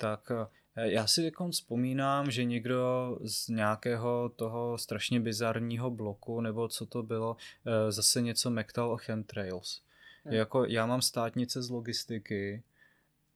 [0.00, 0.32] tak
[0.76, 6.86] eh, já si jako vzpomínám, že někdo z nějakého toho strašně bizarního bloku, nebo co
[6.86, 7.36] to bylo,
[7.66, 9.82] eh, zase něco mektal o chemtrails.
[10.24, 10.34] Hmm.
[10.34, 12.62] Jako já mám státnice z logistiky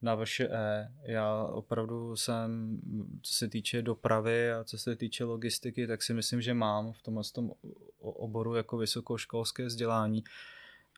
[0.03, 0.93] na vaše E.
[1.03, 2.81] Já opravdu jsem,
[3.23, 7.03] co se týče dopravy a co se týče logistiky, tak si myslím, že mám v
[7.03, 7.53] tomhle tom
[8.01, 10.25] oboru jako vysokoškolské vzdělání.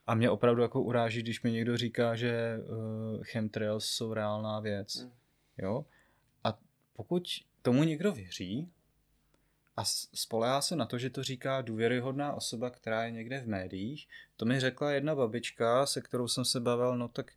[0.07, 4.95] A mě opravdu jako uráží, když mi někdo říká, že uh, chemtrails jsou reálná věc.
[4.95, 5.11] Hmm.
[5.57, 5.85] Jo?
[6.43, 6.59] A
[6.93, 7.23] pokud
[7.61, 8.71] tomu někdo věří
[9.77, 14.07] a spolehá se na to, že to říká důvěryhodná osoba, která je někde v médiích,
[14.35, 17.31] to mi řekla jedna babička, se kterou jsem se bavil, no tak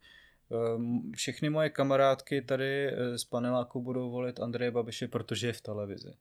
[0.50, 5.60] Ehm, všechny moje kamarádky tady eh, z paneláku budou volit Andreje Babiše, protože je v
[5.60, 6.14] televizi.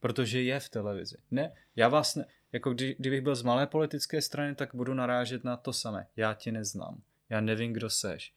[0.00, 1.16] Protože je v televizi.
[1.30, 5.44] Ne, já vás ne, jako kdy, kdybych byl z malé politické strany, tak budu narážet
[5.44, 6.06] na to samé.
[6.16, 7.02] Já tě neznám.
[7.28, 8.34] Já nevím, kdo seš.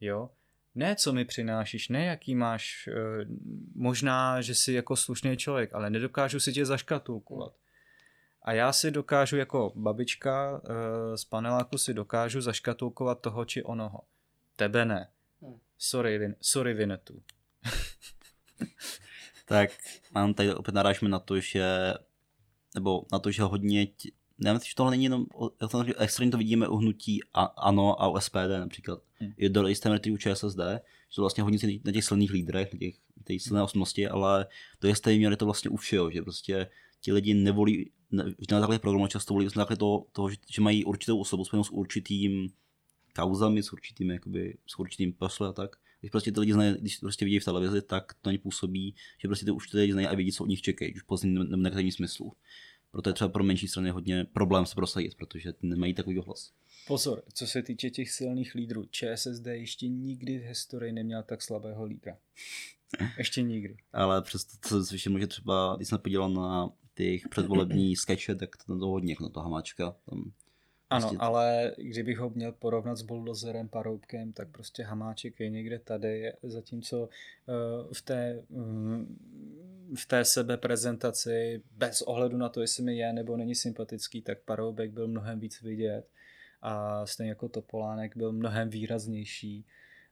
[0.00, 0.30] Jo?
[0.74, 3.26] Ne, co mi přinášíš, ne, jaký máš, eh,
[3.74, 7.52] možná, že jsi jako slušný člověk, ale nedokážu si tě zaškatulkovat.
[8.42, 14.00] A já si dokážu jako babička eh, z paneláku si dokážu zaškatulkovat toho či onoho.
[14.56, 15.08] Tebe ne.
[15.42, 15.58] Hmm.
[15.78, 17.22] Sorry, vin, sorry Vinetu.
[19.44, 19.70] tak
[20.10, 21.94] mám tady opět narážíme na to, že
[22.74, 23.86] nebo na to, že hodně
[24.40, 25.26] tě, nevím, že tohle není jenom,
[25.86, 29.02] že extrémně to vidíme u hnutí a, ANO a u SPD například.
[29.14, 29.32] Hmm.
[29.36, 30.58] Je do jisté míry u ČSSD,
[31.08, 34.46] že to vlastně hodně na těch silných lídrech, na těch, těch silné osobnosti, ale
[34.80, 36.66] do jisté míry to vlastně u všeho, že prostě
[37.00, 40.84] ti lidi nevolí, ne, na základě programu často volí na základě toho, toho, že mají
[40.84, 42.50] určitou osobu spojenou s určitým
[43.16, 45.76] kauzami, s určitým, jakoby, s určitým posle a tak.
[46.00, 48.94] Když prostě ty lidi znají, když prostě vidí v televizi, tak to na ně působí,
[49.18, 51.28] že prostě ty už ty lidi znají a vidí, co od nich čekají, už pozdě
[51.28, 52.32] nebo negativní smyslu.
[52.90, 56.52] Proto je třeba pro menší strany hodně problém se prosadit, protože nemají takový hlas.
[56.86, 61.84] Pozor, co se týče těch silných lídrů, ČSSD ještě nikdy v historii neměla tak slabého
[61.84, 62.18] lídra.
[63.18, 63.76] Ještě nikdy.
[63.92, 68.78] Ale přesto to zvýším, že třeba, když jsem podíval na těch předvolební skeče, tak to,
[68.78, 69.96] to hodně, na to Hamáčka.
[70.10, 70.32] Tam
[70.90, 71.16] ano, prostě...
[71.18, 77.00] ale kdybych ho měl porovnat s buldozerem, paroubkem, tak prostě Hamáček je někde tady, zatímco
[77.00, 79.18] uh, v té, um,
[79.94, 84.38] v té sebe prezentaci, bez ohledu na to, jestli mi je nebo není sympatický, tak
[84.40, 86.08] paroubek byl mnohem víc vidět
[86.62, 89.66] a stejně jako Topolánek byl mnohem výraznější,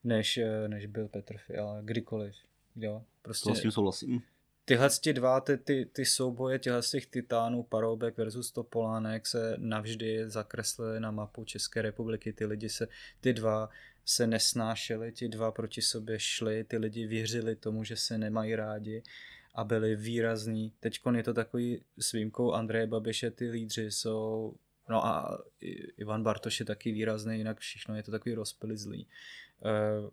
[0.05, 2.35] než, eh, než byl Petr Fiala, kdykoliv.
[2.77, 3.51] Jo, prostě...
[3.51, 4.23] To s tím souhlasím
[4.69, 10.31] tyhle ty dva, ty, ty, ty souboje těchhle těch titánů, Paroubek versus Topolánek se navždy
[10.31, 12.33] zakreslily na mapu České republiky.
[12.33, 12.89] Ty lidi se,
[13.21, 13.69] ty dva
[14.05, 19.03] se nesnášeli, ti dva proti sobě šli, ty lidi věřili tomu, že se nemají rádi
[19.55, 20.73] a byli výrazní.
[20.81, 24.55] Teď je to takový s výjimkou Andreje Babiše, ty lídři jsou,
[24.89, 25.39] no a
[25.97, 29.07] Ivan Bartoš je taky výrazný, jinak všechno je to takový rozpilizlý.
[29.65, 30.11] Eh,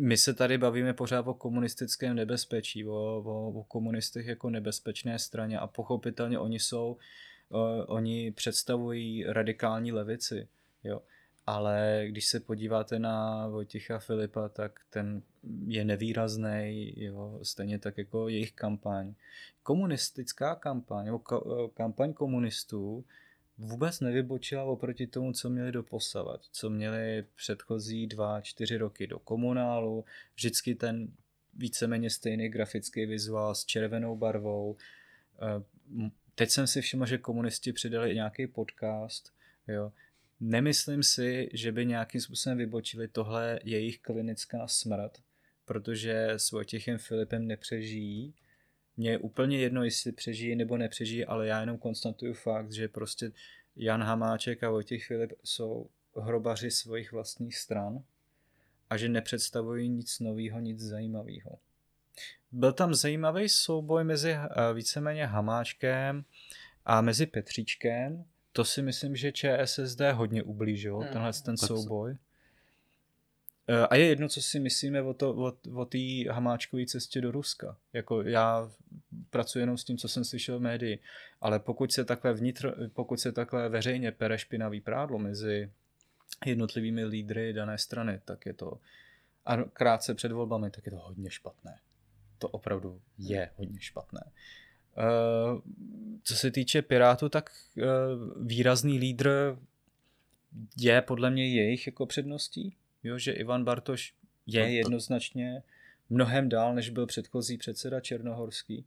[0.00, 5.58] my se tady bavíme pořád o komunistickém nebezpečí, o, o, o komunistech jako nebezpečné straně
[5.58, 6.96] a pochopitelně oni jsou,
[7.48, 10.48] uh, oni představují radikální levici,
[10.84, 11.02] jo.
[11.46, 15.22] Ale když se podíváte na Vojticha Filipa, tak ten
[15.66, 19.14] je nevýrazný, jo, stejně tak jako jejich kampaň.
[19.62, 21.18] Komunistická kampaň, nebo
[21.74, 23.04] kampaň komunistů
[23.58, 30.04] vůbec nevybočila oproti tomu, co měli doposavat, co měli předchozí dva, čtyři roky do komunálu,
[30.34, 31.12] vždycky ten
[31.54, 34.76] víceméně stejný grafický vizuál s červenou barvou.
[35.42, 35.62] Eh,
[36.34, 39.32] teď jsem si všiml, že komunisti přidali nějaký podcast,
[39.68, 39.92] jo.
[40.40, 43.08] Nemyslím si, že by nějakým způsobem vybočili.
[43.08, 45.18] Tohle jejich klinická smrt,
[45.70, 48.34] protože s Vojtěchem Filipem nepřežijí,
[48.96, 53.32] mně je úplně jedno, jestli přežijí nebo nepřežijí, ale já jenom konstatuju fakt, že prostě
[53.76, 58.04] Jan Hamáček a Vojtěch Filip jsou hrobaři svých vlastních stran
[58.90, 61.58] a že nepředstavují nic nového, nic zajímavého.
[62.52, 66.24] Byl tam zajímavý souboj mezi eh, víceméně Hamáčkem
[66.84, 68.24] a mezi Petříčkem.
[68.52, 71.12] To si myslím, že ČSSD hodně ublížil, hmm.
[71.12, 72.16] tenhle ten souboj.
[73.70, 75.98] Eh, a je jedno, co si myslíme o, to, o, o té
[76.30, 77.76] hamáčkové cestě do Ruska.
[77.92, 78.70] Jako já
[79.30, 80.98] pracuji jenom s tím, co jsem slyšel v médii,
[81.40, 85.70] ale pokud se takhle vnitro, pokud se takhle veřejně pere špinavý prádlo mezi
[86.46, 88.78] jednotlivými lídry dané strany, tak je to
[89.46, 91.78] a krátce před volbami, tak je to hodně špatné.
[92.38, 94.20] To opravdu je hodně špatné.
[94.96, 95.60] Uh,
[96.22, 97.84] co se týče Pirátů, tak uh,
[98.46, 99.58] výrazný lídr
[100.76, 104.14] je podle mě jejich jako předností jo, že Ivan Bartoš
[104.46, 105.62] je jednoznačně
[106.10, 108.84] mnohem dál, než byl předchozí předseda Černohorský.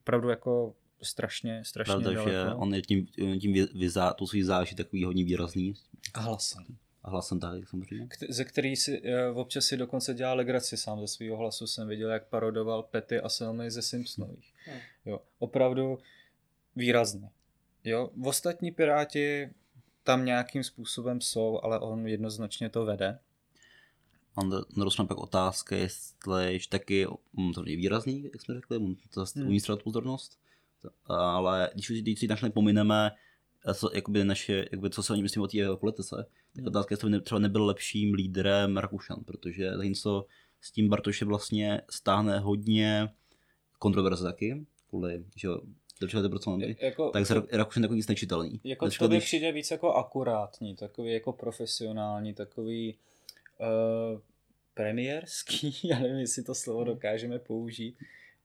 [0.00, 2.30] Opravdu jako strašně, strašně Pravda, daleko.
[2.30, 3.06] že on je tím,
[3.40, 5.74] tím vyzá, to svý záží takový hodně výrazný.
[6.14, 6.64] A hlasem.
[7.04, 8.06] A hlasem tak, samozřejmě.
[8.06, 11.66] K- ze který si uh, občas si dokonce dělá legraci sám ze svého hlasu.
[11.66, 14.52] Jsem viděl, jak parodoval Pety a Selmy ze Simpsonových.
[14.66, 14.78] Hmm.
[15.04, 15.98] Jo, opravdu
[16.76, 17.30] výrazně.
[17.84, 19.50] Jo, v ostatní Piráti
[20.02, 23.18] tam nějakým způsobem jsou, ale on jednoznačně to vede.
[24.76, 29.46] Narostla pak otázka, jestli taky um, to je výrazný, jak jsme řekli, um, to hmm.
[29.46, 30.38] umí pozornost,
[31.06, 33.10] ale když, když si našli pomineme,
[33.74, 36.16] co, jakoby naše, jakoby, co se oni myslí o té politice,
[36.52, 36.66] tak hmm.
[36.66, 40.26] otázka je, jestli třeba nebyl lepším lídrem Rakušan, protože zatímco
[40.60, 43.08] s tím Bartoše vlastně stáhne hodně
[43.78, 45.48] kontroverze taky, kvůli, že
[46.00, 48.60] do čeho to jako, tak Rakušan takový nic nečitelný.
[48.64, 49.24] Jako člověk když...
[49.24, 52.98] přijde víc jako akurátní, takový jako profesionální, takový
[53.60, 54.20] uh,
[54.74, 56.86] premiérský, já nevím, jestli to slovo hmm.
[56.86, 57.98] dokážeme použít,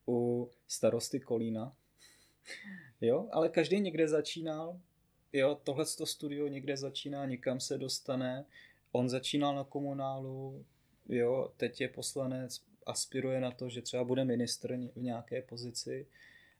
[0.07, 1.75] u starosty Kolína.
[3.01, 4.79] Jo, ale každý někde začínal,
[5.33, 8.45] jo, tohle to studio někde začíná, někam se dostane,
[8.91, 10.65] on začínal na komunálu,
[11.09, 16.07] jo, teď je poslanec, aspiruje na to, že třeba bude ministr v nějaké pozici,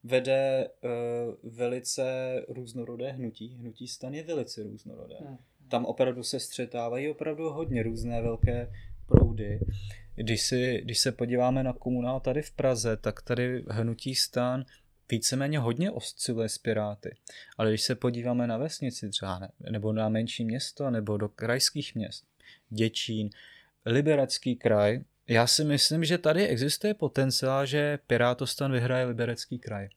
[0.04, 2.06] vede uh, velice
[2.48, 5.16] různorodé hnutí, hnutí stan je velice různorodé.
[5.20, 5.38] Hmm
[5.72, 8.72] tam opravdu se střetávají opravdu hodně různé velké
[9.08, 9.60] proudy.
[10.16, 14.66] Když, si, když se podíváme na komunál tady v Praze, tak tady hnutí stan
[15.12, 17.16] víceméně hodně osciluje s Piráty.
[17.58, 21.96] Ale když se podíváme na vesnici třeba, ne, nebo na menší město, nebo do krajských
[21.96, 22.26] měst,
[22.70, 23.30] Děčín,
[23.86, 29.90] Liberecký kraj, já si myslím, že tady existuje potenciál, že Pirátostan vyhraje Liberecký kraj.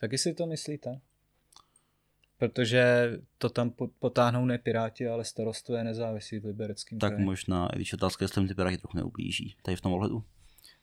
[0.00, 1.00] Taky si to myslíte?
[2.38, 7.24] Protože to tam potáhnou ne Piráti, ale starostové nezávisí v libereckém Tak kraji.
[7.24, 10.24] možná, i když otázka, jestli jim ty Piráti trochu neublíží, tady v tom ohledu.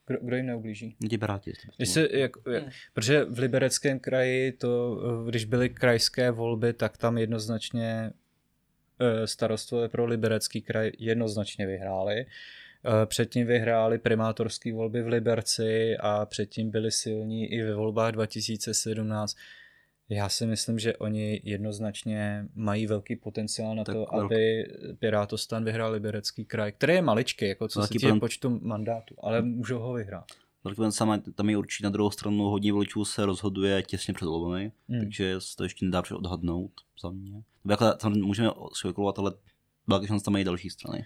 [0.08, 0.96] Kdo, kdo jim neublíží?
[1.10, 1.54] Ti Piráti.
[1.78, 2.64] Když se, jak, jak.
[2.94, 8.12] Protože v libereckém kraji, to, když byly krajské volby, tak tam jednoznačně
[9.00, 12.26] eh, starostové pro liberecký kraj jednoznačně vyhráli.
[12.86, 19.36] Eh, předtím vyhráli primátorské volby v Liberci a předtím byli silní i ve volbách 2017
[20.10, 24.36] já si myslím, že oni jednoznačně mají velký potenciál na tak to, velký.
[24.36, 24.64] aby
[25.00, 29.42] Pirátostan vyhrál Liberecký kraj, který je maličký, jako co velký se týče počtu mandátů, ale
[29.42, 30.26] můžou ho vyhrát.
[30.64, 34.72] Velký sama, tam je určitě na druhou stranu hodně voličů se rozhoduje těsně před volbami,
[34.90, 35.00] hmm.
[35.00, 37.44] takže se to ještě nedá odhadnout za mě.
[37.70, 39.34] Jako, tam můžeme spekulovat, ale
[39.88, 41.06] velká šance tam mají další strany.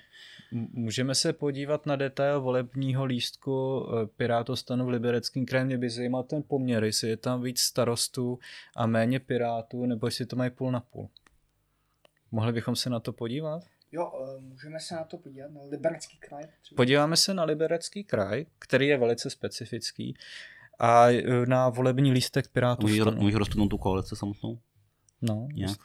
[0.71, 5.65] Můžeme se podívat na detail volebního lístku eh, Pirátostanu v Libereckém kraji.
[5.65, 8.39] Mě by zajímal ten poměr, jestli je tam víc starostů
[8.75, 11.09] a méně Pirátů, nebo jestli to mají půl na půl.
[12.31, 13.63] Mohli bychom se na to podívat?
[13.91, 16.43] Jo, eh, můžeme se na to podívat, na Liberecký kraj.
[16.61, 16.75] Třeba.
[16.75, 20.17] Podíváme se na Liberecký kraj, který je velice specifický
[20.79, 22.87] a eh, na volební lístek Pirátů.
[23.15, 24.59] Můžeš rozpnout tu koalici samotnou?
[25.21, 25.77] No, Nějak.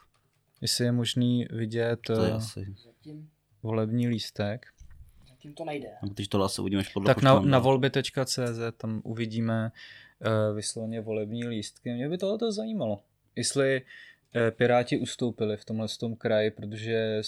[0.63, 2.75] Jestli je možný vidět to je asi.
[3.63, 4.67] volební lístek.
[5.29, 5.89] Zatím to nejde.
[6.03, 8.39] No, když to asi uvidíme podle Tak na, na volby.cz
[8.77, 9.73] tam uvidíme
[10.21, 11.93] uh, vysloveně volební lístky.
[11.93, 13.01] Mě by tohle zajímalo.
[13.37, 17.19] Jestli uh, Piráti ustoupili v tomhle tom kraji, protože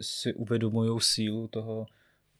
[0.00, 1.86] si uvědomují sílu toho,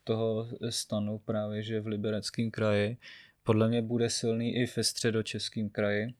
[0.04, 2.96] toho stanu právě, že v Libereckém kraji.
[3.42, 6.14] Podle mě bude silný i ve středočeském kraji.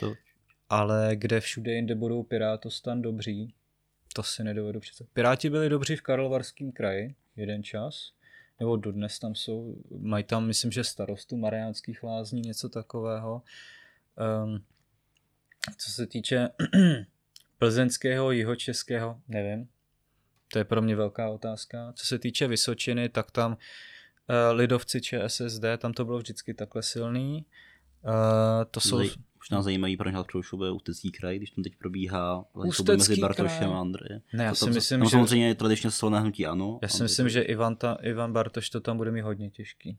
[0.00, 0.14] To
[0.68, 3.54] ale kde všude jinde budou Pirátostan dobří,
[4.16, 5.10] to si nedovedu představit.
[5.12, 8.12] Piráti byli dobří v Karlovarském kraji jeden čas,
[8.60, 13.42] nebo dodnes tam jsou, mají tam, myslím, že starostu Mariánských lázní, něco takového.
[14.44, 14.64] Um,
[15.78, 16.48] co se týče
[17.58, 19.68] plzeňského, jihočeského, nevím,
[20.52, 21.92] to je pro mě velká otázka.
[21.96, 23.56] Co se týče Vysočiny, tak tam uh,
[24.52, 27.46] lidovci ČSSD, tam to bylo vždycky takhle silný.
[28.04, 28.12] Uh,
[28.70, 29.02] to jsou...
[29.50, 33.80] Možná zajímavý pro nás bude Ústecký kraj, když tam teď probíhá souboje mezi Bartošem a
[33.80, 34.22] Andrejem.
[34.32, 35.10] Ne, já to si tam, myslím, tam že...
[35.10, 36.78] samozřejmě je tradičně silné hnutí ano.
[36.82, 37.28] Já si myslím, to...
[37.28, 39.98] že Ivan, ta, Ivan Bartoš to tam bude mít hodně těžký.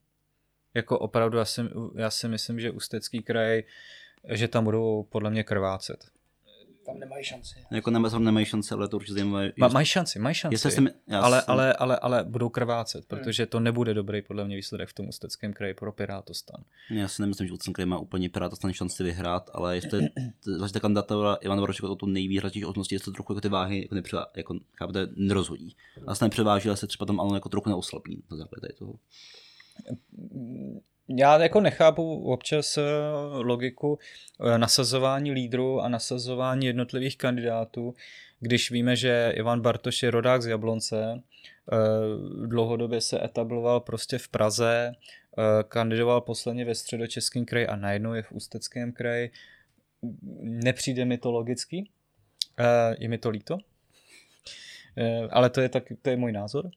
[0.74, 1.62] Jako opravdu, já si,
[1.96, 3.64] já si myslím, že Ústecký kraj,
[4.30, 6.17] že tam budou podle mě krvácet
[6.88, 7.56] tam nemají šanci.
[7.72, 9.52] Jako nemá, nemají šanci, ale to určitě zajímavé.
[9.58, 11.52] Ma, mají šanci, mají šanci, jsem, ale, jsem...
[11.52, 13.08] ale, ale, ale budou krvácet, hmm.
[13.08, 16.64] protože to nebude dobrý podle mě výsledek v tom Ústeckém kraji pro Pirátostan.
[16.90, 20.10] Já si nemyslím, že Ústecký kraj má úplně Pirátostan šanci vyhrát, ale jestli
[20.74, 24.26] ta kandidáta Ivan Varošek o tu nejvýraznější osobnosti, jestli trochu jako ty váhy jako, nepřevá,
[24.36, 25.76] jako chápete, nerozhodí.
[26.06, 28.94] Vlastně nepřeváží, ale se třeba tam ale jako trochu neoslabí na základě toho
[31.10, 32.82] já jako nechápu občas eh,
[33.32, 34.00] logiku
[34.40, 37.94] eh, nasazování lídrů a nasazování jednotlivých kandidátů,
[38.40, 41.24] když víme, že Ivan Bartoš je rodák z Jablonce,
[41.72, 41.78] eh,
[42.48, 44.92] dlouhodobě se etabloval prostě v Praze,
[45.68, 49.32] kandidoval posledně ve středočeském kraji a najednou je v Ústeckém kraji.
[50.42, 51.92] Nepřijde mi to logický,
[53.00, 53.58] je mi to líto,
[55.30, 56.72] ale to je, tak, to je můj názor.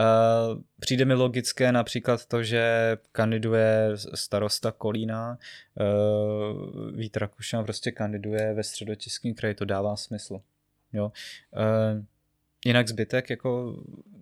[0.00, 5.38] Uh, přijde mi logické například to, že kandiduje starosta Kolína,
[5.80, 10.40] uh, Vít Rakušan prostě kandiduje ve středočeském kraji, to dává smysl.
[10.92, 11.12] Jo.
[11.52, 12.04] Uh,
[12.64, 13.76] jinak zbytek, jako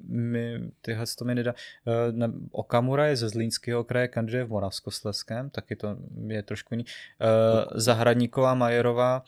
[0.09, 1.55] mi, tyhle to mi nedá.
[2.11, 5.97] Ne, Okamura je ze Zlínského kraje, kandiduje v Moravskosleském, taky to
[6.27, 6.85] je trošku jiný.
[7.75, 9.23] Zahradníková Majerová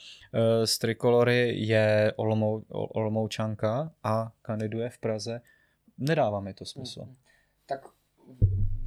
[0.64, 5.40] z Trikolory je Olomou, Olomoučanka a kandiduje v Praze
[5.98, 7.02] nedává mi to smysl.
[7.02, 7.16] Hmm.
[7.66, 7.80] Tak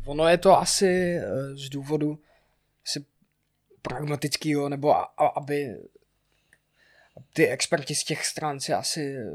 [0.06, 2.20] ono je to asi eh, z důvodu
[2.86, 3.06] asi
[3.82, 5.78] pragmatického, nebo a, a, aby
[7.34, 9.28] ty experti z těch stran si asi eh,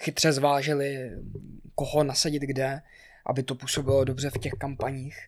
[0.00, 1.10] chytře zvážili,
[1.74, 2.82] koho nasadit kde,
[3.26, 5.18] aby to působilo dobře v těch kampaních.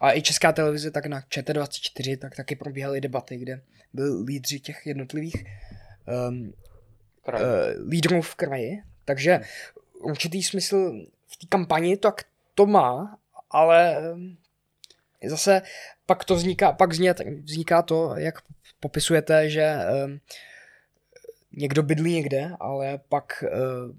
[0.00, 3.60] A i česká televize, tak na ČT24, tak taky probíhaly debaty, kde
[3.92, 5.44] byli lídři těch jednotlivých
[6.28, 6.52] um,
[7.28, 8.82] uh, lídrů v kraji.
[9.04, 9.40] Takže
[10.02, 12.24] určitý smysl v té kampani, tak
[12.54, 13.18] to má,
[13.50, 13.96] ale
[15.22, 15.62] eh, zase
[16.06, 16.90] pak to vzniká, pak
[17.44, 18.34] vzniká to, jak
[18.80, 20.20] popisujete, že um,
[21.52, 23.94] někdo bydlí někde, ale pak uh,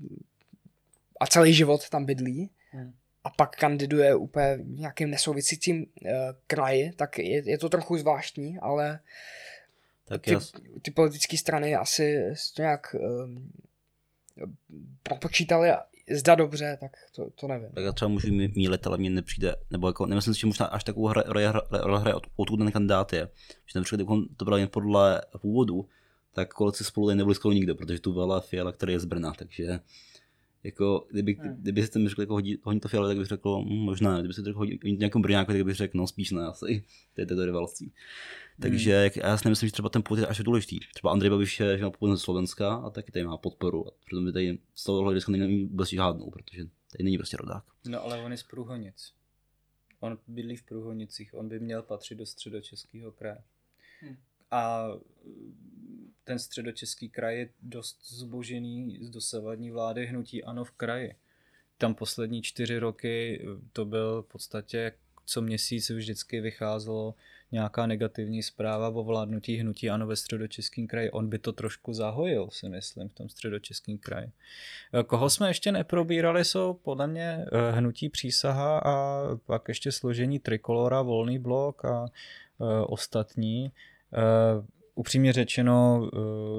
[1.19, 2.93] a celý život tam bydlí hmm.
[3.23, 6.11] a pak kandiduje úplně v nějakým nesouvisícím uh,
[6.47, 8.99] kraji, tak je, je to trochu zvláštní, ale
[10.05, 10.35] tak ty,
[10.81, 13.51] ty politické strany asi to nějak um,
[15.03, 15.71] propočítali
[16.11, 17.69] zda dobře, tak to, to nevím.
[17.69, 20.83] Tak já třeba můžu mílet, ale mně nepřijde, nebo jako nemyslím si, že možná až
[20.83, 21.45] takovou roli
[22.01, 23.29] hraje, odkud ten kandidát je.
[23.65, 25.87] Že například, kdybychom to brali jen podle původu,
[26.33, 29.79] tak koalici spolu nebyli skoro nikdo, protože tu byla Fiala, který je z Brna, takže
[30.63, 31.55] jako, kdyby, hmm.
[31.55, 34.33] kdyby jste mi řekl, jako hodí, hodí to Fiala, tak bych řekl, hm, možná, kdyby
[34.33, 36.83] se řekl hodí, nějakou Brňáku, tak bych řekl, no spíš ne, asi,
[37.15, 37.93] to je to rivalství.
[38.61, 39.03] Takže hmm.
[39.03, 40.79] jak, já si nemyslím, že třeba ten původ je až důležitý.
[40.93, 43.87] Třeba Andrej Babiš je že původ ze Slovenska a taky tady má podporu.
[43.87, 47.63] A přitom by tady z toho hlediska není vůbec žádnou, protože tady není prostě rodák.
[47.87, 49.13] No ale on je z Průhonic.
[49.99, 53.37] On bydlí v Průhonicích, on by měl patřit do středočeského kraje.
[54.01, 54.17] Hmm.
[54.51, 54.87] A
[56.23, 61.15] ten středočeský kraj je dost zbožený z dosavadní vlády hnutí ANO v kraji.
[61.77, 64.91] Tam poslední čtyři roky to byl v podstatě
[65.25, 67.15] co měsíc vždycky vycházelo
[67.51, 71.11] nějaká negativní zpráva o vládnutí hnutí ano ve středočeském kraji.
[71.11, 74.31] On by to trošku zahojil, si myslím, v tom středočeském kraji.
[74.93, 80.39] Eh, koho jsme ještě neprobírali, jsou podle mě eh, hnutí přísaha a pak ještě složení
[80.39, 82.05] trikolora, volný blok a
[82.87, 83.71] ostatní.
[84.95, 86.09] Upřímně řečeno,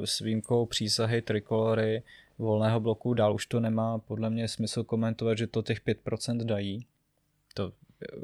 [0.05, 2.03] s výjimkou přísahy trikolory,
[2.39, 6.87] volného bloku, dál už to nemá podle mě smysl komentovat, že to těch 5% dají.
[7.55, 7.73] To,
[8.13, 8.17] eh,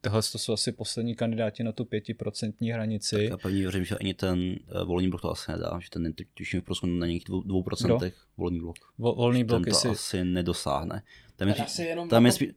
[0.00, 3.16] tohle to jsou asi poslední kandidáti na tu 5% hranici.
[3.16, 6.12] Tak já pevně věřím, že ani ten uh, volný blok to asi nedá, že ten
[6.34, 7.98] tuším prostě na nějakých 2% Kdo?
[8.36, 8.76] volný blok.
[8.98, 9.88] Vol, volný blok ten jestli...
[9.88, 11.02] to asi nedosáhne.
[11.36, 12.48] Tam je, tam, tam, je spíš,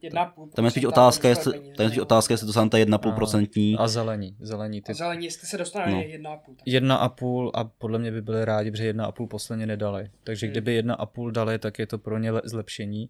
[0.55, 3.75] tam je spíš otázka, jestli, tam je spíš otázka, jestli dosáhne ta 1,5%.
[3.79, 4.35] A, a zelení.
[4.39, 4.91] zelení ty...
[4.91, 6.01] A zelení, jestli se dostane no.
[6.01, 6.39] 1,5.
[6.67, 10.09] 1,5 a podle mě by byli rádi, protože 1,5 posledně nedali.
[10.23, 10.51] Takže hmm.
[10.51, 13.09] kdyby 1,5 dali, tak je to pro ně zlepšení.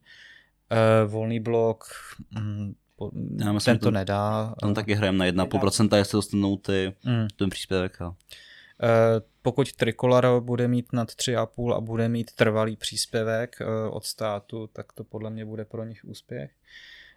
[0.72, 1.84] Uh, volný blok,
[2.40, 3.12] mm, po,
[3.46, 4.56] Já myslím, ten to nedá.
[4.62, 7.28] Tam taky hrajeme na 1,5%, jestli dostanou ty, hmm.
[7.36, 8.02] ten příspěvek.
[8.02, 8.16] A...
[8.84, 14.68] Eh, pokud Tricolor bude mít nad 3,5 a bude mít trvalý příspěvek eh, od státu,
[14.68, 16.52] tak to podle mě bude pro nich úspěch.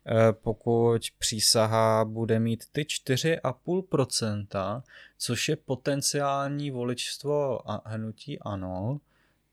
[0.07, 4.83] Eh, pokud přísaha bude mít ty 4,5%,
[5.19, 9.01] což je potenciální voličstvo a hnutí ano,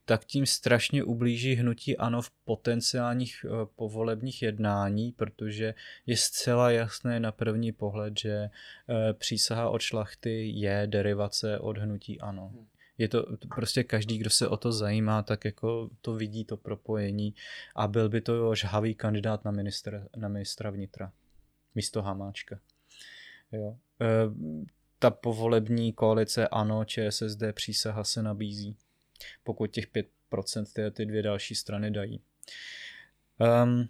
[0.10, 5.74] tak tím strašně ublíží hnutí ANO v potenciálních eh, povolebních jednání, protože
[6.05, 12.22] je zcela jasné na první pohled, že eh, přísaha od šlachty je derivace od hnutí
[12.22, 12.47] ANO.
[12.47, 12.68] Hmm.
[12.97, 17.34] Je to prostě každý, kdo se o to zajímá, tak jako to vidí to propojení
[17.76, 21.12] a byl by to žhavý kandidát na, ministra, na ministra vnitra
[21.76, 22.60] místo Hamáčka.
[23.51, 23.78] Jo.
[24.01, 24.07] E,
[24.99, 28.78] ta povolební koalice ANO, ČSSD, přísaha se nabízí
[29.43, 29.86] pokud těch
[30.32, 32.22] 5% ty, ty dvě další strany dají.
[33.63, 33.89] Um,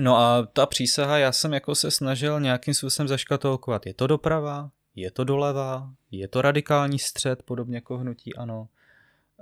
[0.00, 3.86] no a ta přísaha, já jsem jako se snažil nějakým způsobem zaškatolkovat.
[3.86, 8.68] Je to doprava, je to doleva, je to radikální střed, podobně jako hnutí ano.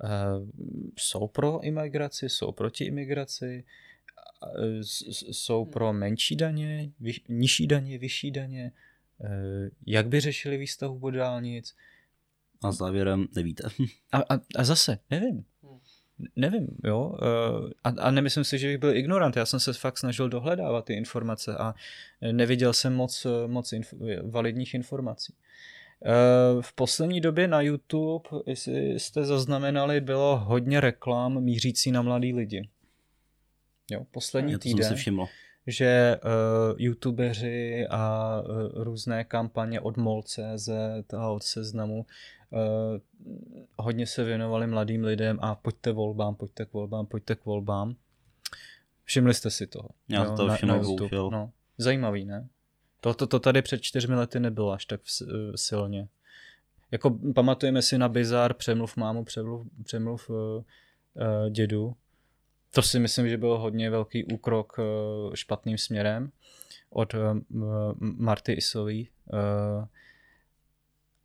[0.04, 0.48] Uh,
[0.98, 3.64] jsou pro imigraci, jsou proti imigraci,
[4.58, 4.80] uh,
[5.30, 8.72] jsou pro menší daně, vyš, nižší daně, vyšší daně,
[9.18, 9.28] uh,
[9.86, 11.76] jak by řešili výstavbu dálnic,
[12.68, 13.68] a závěrem nevíte.
[14.12, 15.44] A, a, a zase, nevím.
[16.36, 17.18] Nevím, jo.
[17.22, 19.36] Eh, a, a nemyslím si, že bych byl ignorant.
[19.36, 21.74] Já jsem se fakt snažil dohledávat ty informace a
[22.32, 25.34] neviděl jsem moc, moc inf- validních informací.
[26.04, 32.34] Eh, v poslední době na YouTube, jestli jste zaznamenali, bylo hodně reklam mířící na mladý
[32.34, 32.68] lidi.
[33.90, 34.84] Jo, poslední Já to týden.
[34.84, 35.26] Jsem si všiml
[35.66, 36.30] že uh,
[36.78, 40.68] youtubeři a uh, různé kampaně od MOL.cz
[41.18, 42.06] a od Seznamu
[43.76, 47.96] hodně se věnovali mladým lidem a pojďte volbám, pojďte k volbám, pojďte k volbám.
[49.04, 49.88] Všimli jste si toho?
[50.08, 51.50] Já jo, to všiml, no.
[51.78, 52.48] Zajímavý, ne?
[53.00, 55.00] To, to, to tady před čtyřmi lety nebylo až tak
[55.54, 56.08] silně.
[56.90, 60.62] Jako pamatujeme si na Bizar, přemluv mámu, přemluv, přemluv uh, uh,
[61.50, 61.96] dědu,
[62.76, 66.30] to si myslím, že byl hodně velký úkrok eh, špatným směrem
[66.90, 67.18] od eh,
[68.00, 69.08] Marty Isový.
[69.32, 69.86] Eh,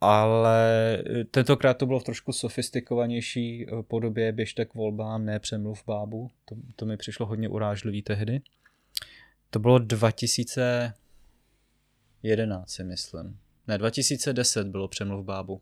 [0.02, 0.97] ale
[1.32, 6.32] tentokrát to bylo v trošku sofistikovanější podobě běžte k volbám, ne přemluv bábu.
[6.45, 8.41] To, to mi přišlo hodně urážlivý tehdy.
[9.49, 13.39] To bylo 2011, si myslím.
[13.68, 15.60] Ne, 2010 bylo přemluv bábu.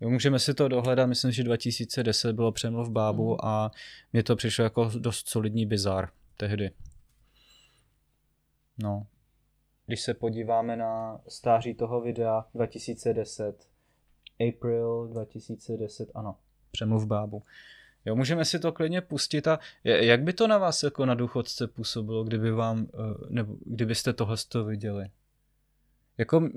[0.00, 3.36] Jo, můžeme si to dohledat, myslím, že 2010 bylo přemluv bábu mm.
[3.42, 3.70] a
[4.12, 6.70] mně to přišlo jako dost solidní bizar tehdy.
[8.82, 9.06] No.
[9.86, 13.68] Když se podíváme na stáří toho videa 2010,
[14.48, 16.36] April 2010, ano,
[16.70, 17.42] přemluv bábu.
[18.04, 21.66] Jo, můžeme si to klidně pustit a jak by to na vás jako na důchodce
[21.66, 22.96] působilo, kdyby vám, eh,
[23.30, 25.10] nebo kdybyste tohle viděli?
[26.18, 26.50] Jako,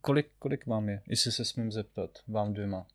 [0.00, 2.86] kolik, kolik vám je, jestli se smím zeptat, vám dvěma?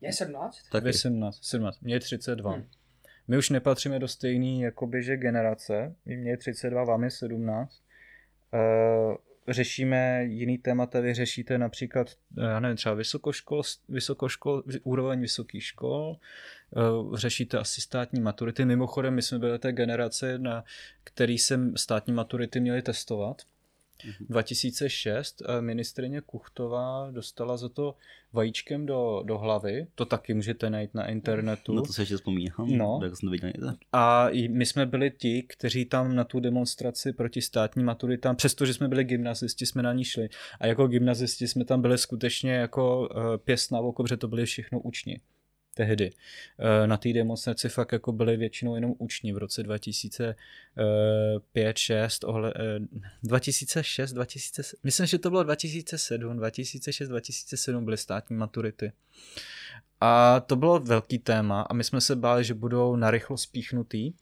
[0.00, 0.58] Je 17?
[0.70, 1.80] Tak je 17, 17.
[1.80, 2.52] Mě je 32.
[2.52, 2.64] Hmm.
[3.28, 5.94] My už nepatříme do stejné jakoby, že generace.
[6.04, 7.82] Mě je 32, vám je 17.
[8.56, 9.16] Uh,
[9.48, 16.16] řešíme jiný témata, vy řešíte například, eh, já nevím, třeba vysokoškol, vysokoškol úroveň vysokých škol,
[16.70, 18.64] uh, řešíte asi státní maturity.
[18.64, 20.64] Mimochodem, my jsme byli té generace, na
[21.04, 23.42] který jsem státní maturity měli testovat.
[24.20, 25.50] 2006 mhm.
[25.50, 27.94] eh, ministrině Kuchtová dostala za to
[28.32, 31.74] vajíčkem do, do hlavy, to taky můžete najít na internetu.
[31.74, 32.98] No to se ještě vzpomínám, no.
[33.00, 33.50] tak jsem to viděl
[33.92, 38.88] A my jsme byli ti, kteří tam na tu demonstraci proti státní maturitám, přestože jsme
[38.88, 40.28] byli gymnazisti, jsme na ní šli.
[40.60, 44.46] A jako gymnazisti jsme tam byli skutečně jako uh, pěst na oko, protože to byli
[44.46, 45.20] všechno učni.
[45.76, 46.12] Tehdy.
[46.58, 52.54] Eh, na té demonstraci fakt jako byli většinou jenom uční v roce 2005, 6, ohle,
[53.22, 58.92] 2006, 2007, myslím, že to bylo 2007, 2006, 2007 byly státní maturity.
[60.00, 64.12] A to bylo velký téma a my jsme se báli, že budou narychlo spíchnutý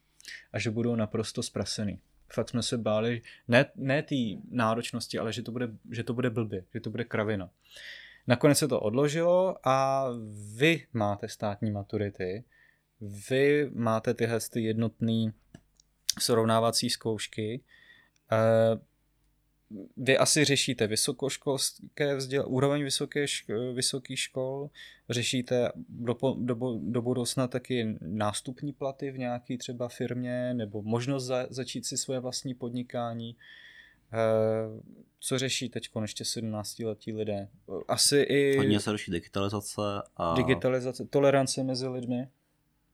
[0.52, 1.98] a že budou naprosto zprasený.
[2.32, 4.14] Fakt jsme se báli, ne, ne té
[4.50, 7.50] náročnosti, ale že to, bude, že to bude blbě, že to bude kravina.
[8.26, 10.06] Nakonec se to odložilo a
[10.56, 12.44] vy máte státní maturity,
[13.00, 15.32] vy máte tyhle ty jednotné
[16.18, 17.60] srovnávací zkoušky.
[18.32, 18.80] Eh,
[19.96, 23.26] vy asi řešíte vysokoškolské vzdělání, úroveň vysoké,
[23.74, 24.70] vysokých škol,
[25.10, 31.46] řešíte do, do, do budoucna taky nástupní platy v nějaké třeba firmě nebo možnost za,
[31.50, 33.36] začít si svoje vlastní podnikání.
[33.36, 33.73] Eh,
[35.20, 37.48] co řeší teď ještě 17 letí lidé?
[37.88, 38.56] Asi i...
[38.56, 39.82] Hodně se řeší digitalizace
[40.16, 40.34] a...
[40.34, 42.28] Digitalizace, tolerance mezi lidmi.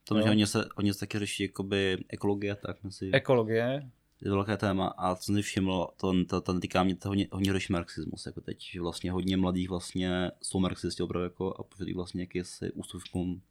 [0.05, 3.11] To, že hodně se, hodně se taky řeší jakoby ekologie, tak mezi...
[3.13, 3.91] Ekologie.
[4.21, 7.09] Je to velké téma a co jsem si všiml, to, to, to týká mě, to
[7.09, 11.55] hodně, hodně řeší marxismus, jako teď, že vlastně hodně mladých vlastně jsou marxisti opravdu jako
[11.55, 13.43] a požadují vlastně jakýsi ústupkům.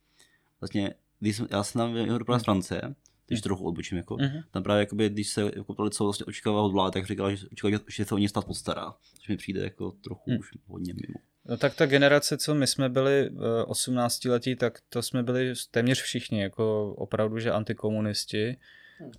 [0.62, 1.80] Vlastně, když jsem, já jsem
[2.26, 2.82] tam z Francie,
[3.30, 4.44] když trochu odbočím, jako, uh-huh.
[4.52, 7.48] tam právě, jakoby, když se jako to co vlastně očekává od vlády, tak říkala, že,
[7.52, 10.40] očekává, že se o ně stát postará, což mi přijde jako trochu uh-huh.
[10.40, 11.20] už hodně mimo.
[11.46, 13.30] No tak ta generace, co my jsme byli
[13.66, 18.58] 18 eh, letí, tak to jsme byli téměř všichni, jako opravdu, že antikomunisti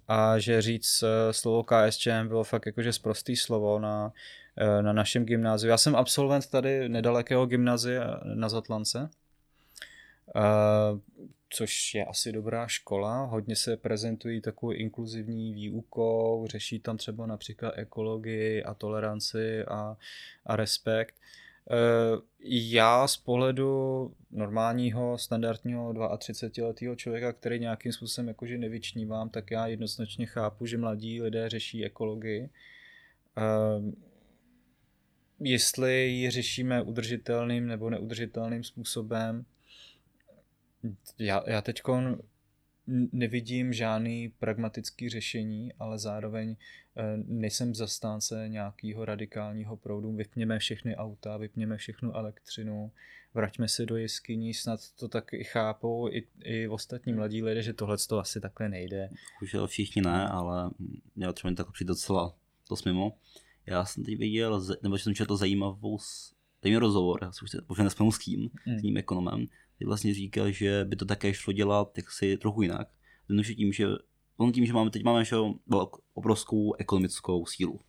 [0.09, 4.13] a že říct eh, slovo KSČM bylo fakt jakože zprostý slovo na,
[4.57, 5.71] eh, na našem gymnáziu.
[5.71, 9.11] Já jsem absolvent tady nedalekého gymnázia na Zatlance,
[11.51, 13.25] což je asi dobrá škola.
[13.25, 19.97] Hodně se prezentují takovou inkluzivní výukou, řeší tam třeba například ekologii a toleranci a,
[20.47, 21.15] a respekt.
[21.71, 21.77] E,
[22.71, 30.27] já z pohledu normálního, standardního 32-letého člověka, který nějakým způsobem jakože nevyčnívám, tak já jednoznačně
[30.27, 32.43] chápu, že mladí lidé řeší ekologii.
[32.43, 32.51] E,
[35.41, 39.45] jestli ji řešíme udržitelným nebo neudržitelným způsobem,
[41.19, 41.83] já, já teď
[43.13, 46.57] nevidím žádný pragmatický řešení, ale zároveň
[46.97, 50.13] eh, nejsem zastánce nějakého radikálního proudu.
[50.13, 52.93] Vypněme všechny auta, vypněme všechnu elektřinu,
[53.35, 57.73] vraťme se do jeskyní, snad to tak i chápou i, i ostatní mladí lidé, že
[57.73, 59.11] tohle to asi takhle nejde.
[59.43, 60.71] Už všichni ne, ale
[61.17, 62.35] já třeba tak přijde docela
[62.69, 63.19] to mimo.
[63.67, 65.99] Já jsem teď viděl, nebo jsem četl zajímavou
[66.63, 68.79] zajímavý rozhovor, já si už nespomenu s kým, mm.
[68.79, 69.47] s tím ekonomem,
[69.87, 72.89] vlastně říkal, že by to také šlo dělat jaksi trochu jinak.
[73.29, 73.87] Jednoduše tím, že
[74.37, 75.25] on tím, že máme, teď máme
[76.15, 77.81] obrovskou ekonomickou sílu.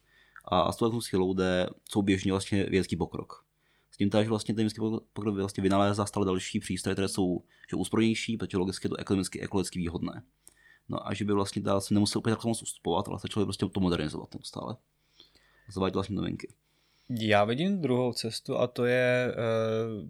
[0.46, 3.46] A s tou sílou jde souběžně vlastně vědecký pokrok.
[3.92, 4.82] S tím že vlastně ten vědecký
[5.14, 9.42] pokrok vlastně vynalézá stále další přístroje, které jsou že úspornější, protože logicky je to ekonomicky,
[9.42, 10.24] ekologicky výhodné.
[10.90, 13.66] No a že by vlastně dál se nemusel úplně takhle moc ustupovat, ale začali prostě
[13.66, 14.76] to modernizovat neustále.
[15.74, 16.54] Zavádět vlastně novinky.
[17.20, 19.36] Já vidím druhou cestu a to je eh,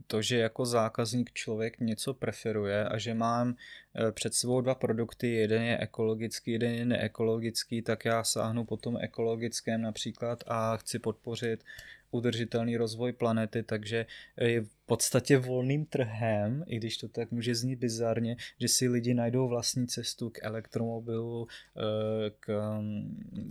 [0.08, 3.56] to, že jako zákazník člověk něco preferuje a že mám
[3.96, 8.78] eh, před sebou dva produkty, jeden je ekologický, jeden je neekologický, tak já sáhnu po
[8.78, 11.64] tom ekologickém například a chci podpořit
[12.12, 14.06] udržitelný rozvoj planety, takže
[14.38, 19.14] je v podstatě volným trhem, i když to tak může znít bizarně, že si lidi
[19.14, 22.46] najdou vlastní cestu k elektromobilu, eh, k,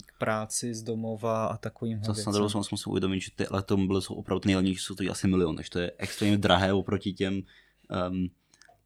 [0.06, 2.14] k práci z domova a takovým věcem.
[2.14, 5.28] Zase na druhou stranu si uvědomit, že ty elektromobily jsou opravdu nejlevnější, jsou to asi
[5.28, 7.42] milion, takže to je extrémně drahé oproti těm
[8.10, 8.30] um,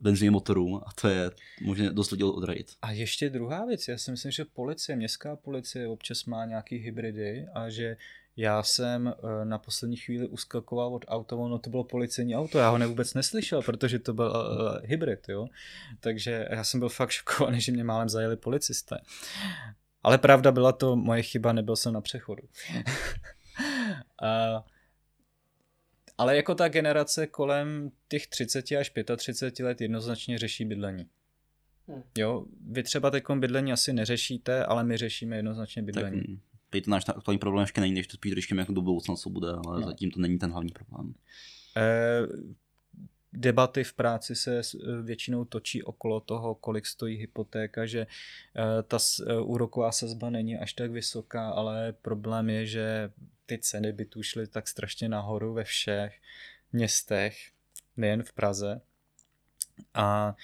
[0.01, 1.31] benzínovým motorům a to je
[1.63, 2.73] možná dost lidí odradit.
[2.83, 7.47] A ještě druhá věc, já si myslím, že policie, městská policie občas má nějaký hybridy
[7.55, 7.97] a že
[8.37, 12.69] já jsem eh, na poslední chvíli uskakoval od auta, no to bylo policejní auto, já
[12.69, 15.47] ho ne vůbec neslyšel, protože to byl uh, hybrid, jo.
[16.01, 18.99] Takže já jsem byl fakt šokovaný, že mě málem zajeli policisté.
[20.03, 22.43] Ale pravda byla to moje chyba, nebyl jsem na přechodu.
[24.23, 24.61] uh,
[26.19, 31.07] ale jako ta generace kolem těch 30 až 35 let jednoznačně řeší bydlení.
[31.89, 32.03] Hmm.
[32.19, 36.23] Jo, vy třeba teď bydlení asi neřešíte, ale my řešíme jednoznačně bydlení.
[36.23, 39.31] Tak teď náš aktuální problém ještě není, než to spíš řešíme jako do budoucna, co
[39.31, 39.87] bude, ale no.
[39.87, 41.15] zatím to není ten hlavní problém.
[41.77, 42.21] E,
[43.33, 44.61] debaty v práci se
[45.03, 48.07] většinou točí okolo toho, kolik stojí hypotéka, že e,
[48.83, 48.99] ta
[49.43, 53.11] úroková sazba není až tak vysoká, ale problém je, že
[53.47, 56.21] ty ceny bytů šly tak strašně nahoru ve všech
[56.73, 57.51] městech,
[57.97, 58.81] nejen v Praze.
[59.95, 60.37] A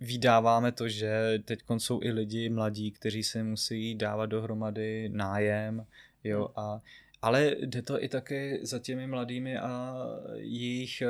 [0.00, 5.86] vydáváme to, že teď jsou i lidi mladí, kteří se musí dávat dohromady nájem,
[6.24, 6.52] jo, hmm.
[6.56, 6.82] a,
[7.22, 9.96] ale jde to i také za těmi mladými a
[10.34, 11.08] jejich eh,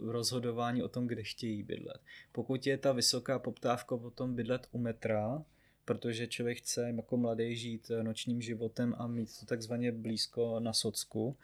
[0.00, 2.00] rozhodování o tom, kde chtějí bydlet.
[2.32, 5.44] Pokud je ta vysoká poptávka potom bydlet u metra,
[5.84, 10.72] protože člověk chce jako mladý žít eh, nočním životem a mít to takzvaně blízko na
[10.72, 11.36] socku,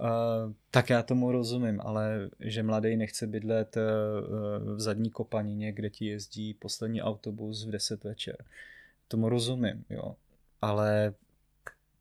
[0.00, 3.82] Uh, tak já tomu rozumím, ale že mladý nechce bydlet uh,
[4.76, 8.44] v zadní kopanině, kde ti jezdí poslední autobus v 10 večer.
[9.08, 10.16] Tomu rozumím, jo.
[10.62, 11.14] Ale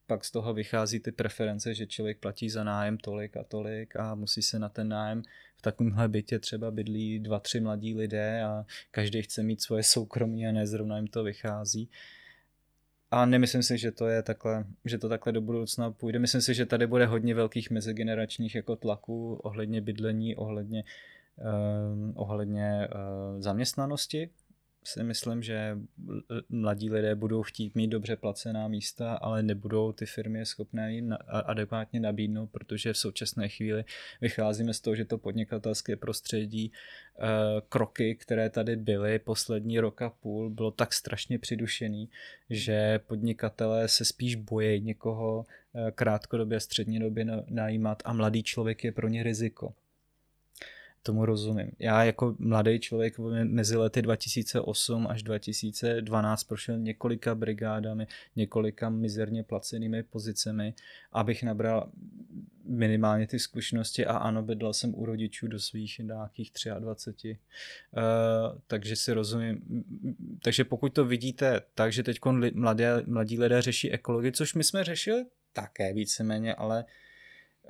[0.07, 4.15] pak z toho vychází ty preference, že člověk platí za nájem tolik a tolik a
[4.15, 5.21] musí se na ten nájem
[5.57, 10.47] v takovémhle bytě třeba bydlí dva, tři mladí lidé a každý chce mít svoje soukromí
[10.47, 11.89] a ne zrovna jim to vychází.
[13.11, 16.19] A nemyslím si, že to je takhle, že to takhle do budoucna půjde.
[16.19, 20.83] Myslím si, že tady bude hodně velkých mezigeneračních jako tlaků ohledně bydlení, ohledně,
[21.37, 24.29] uh, ohledně uh, zaměstnanosti
[24.83, 25.77] si myslím, že
[26.49, 31.99] mladí lidé budou chtít mít dobře placená místa, ale nebudou ty firmy schopné jim adekvátně
[31.99, 33.85] nabídnout, protože v současné chvíli
[34.21, 37.27] vycházíme z toho, že to podnikatelské prostředí, eh,
[37.69, 42.09] kroky, které tady byly poslední rok a půl, bylo tak strašně přidušený,
[42.49, 49.07] že podnikatelé se spíš bojí někoho eh, krátkodobě, střednědobě najímat a mladý člověk je pro
[49.07, 49.73] ně riziko
[51.07, 51.71] tomu rozumím.
[51.79, 60.03] Já jako mladý člověk mezi lety 2008 až 2012 prošel několika brigádami, několika mizerně placenými
[60.03, 60.73] pozicemi,
[61.11, 61.89] abych nabral
[62.63, 67.29] minimálně ty zkušenosti a ano, bydlel jsem u rodičů do svých nějakých 23.
[67.29, 67.37] Uh,
[68.03, 69.61] eh, takže si rozumím.
[70.43, 72.19] Takže pokud to vidíte tak, že teď
[72.53, 76.85] mladé, mladí lidé řeší ekologii, což my jsme řešili také víceméně, ale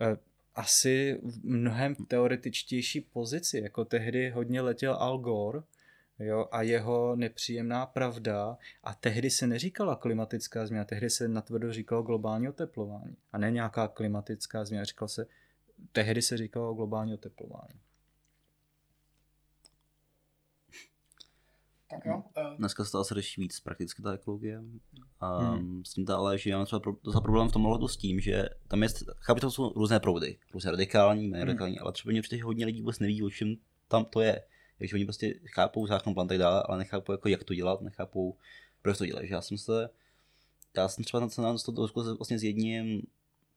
[0.02, 0.18] uh,
[0.58, 5.60] asi v mnohem teoretičtější pozici, jako tehdy hodně letěl Al Gore,
[6.20, 12.04] jo, a jeho nepříjemná pravda a tehdy se neříkala klimatická změna, tehdy se natvrdo říkalo
[12.04, 15.26] globální oteplování a ne nějaká klimatická změna, říkalo se,
[15.92, 17.80] tehdy se říkalo globální oteplování.
[21.90, 22.24] Tak jo.
[22.38, 22.58] Uh...
[22.58, 24.64] Dneska se to asi řeší víc prakticky ta ekologie.
[25.20, 25.86] A hmm.
[25.86, 28.50] s tím to ale máme třeba pro, docela problém v tom ohledu s tím, že
[28.68, 31.48] tam je, chápu, to jsou různé proudy, různé radikální, méně hmm.
[31.48, 33.56] radikální, ale třeba mě určitě hodně lidí vůbec neví, o čem
[33.88, 34.44] tam to je.
[34.78, 38.38] Takže oni prostě chápou záchran plán tak dále, ale nechápou, jako, jak to dělat, nechápou,
[38.82, 39.30] proč to dělají.
[39.30, 39.90] Já jsem se,
[40.78, 43.02] já jsem třeba na to to vlastně s jedním,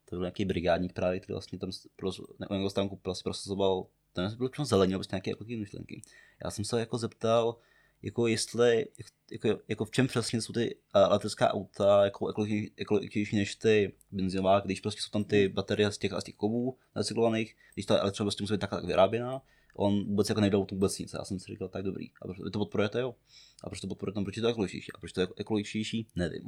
[0.04, 2.10] to byl nějaký brigádník právě, který vlastně tam pro,
[2.50, 6.02] na stánku vlastně prosazoval, ten byl přímo zelený, prostě nějaké jako myšlenky.
[6.44, 7.56] Já jsem se jako zeptal,
[8.02, 8.86] jako jestli,
[9.30, 12.26] jako, jako v čem přesně jsou ty elektrická auta jako
[12.76, 16.76] ekologičtější než ty benzinová, když prostě jsou tam ty baterie z těch, z těch kovů
[16.96, 19.42] recyklovaných, když ta elektřina prostě musí být tak, tak vyráběná,
[19.74, 21.12] on vůbec jako nejde o tu vůbec nic.
[21.12, 22.10] Já jsem si říkal, tak dobrý.
[22.22, 23.14] A proč to podporujete, jo?
[23.64, 24.92] A proč to podporujete, proč je to ekologičtější?
[24.92, 26.44] A proč to je ekologičtější, nevím.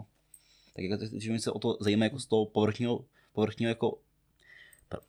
[0.74, 3.98] Tak jako, že mi se o to zajímá jako z toho povrchního, povrchního jako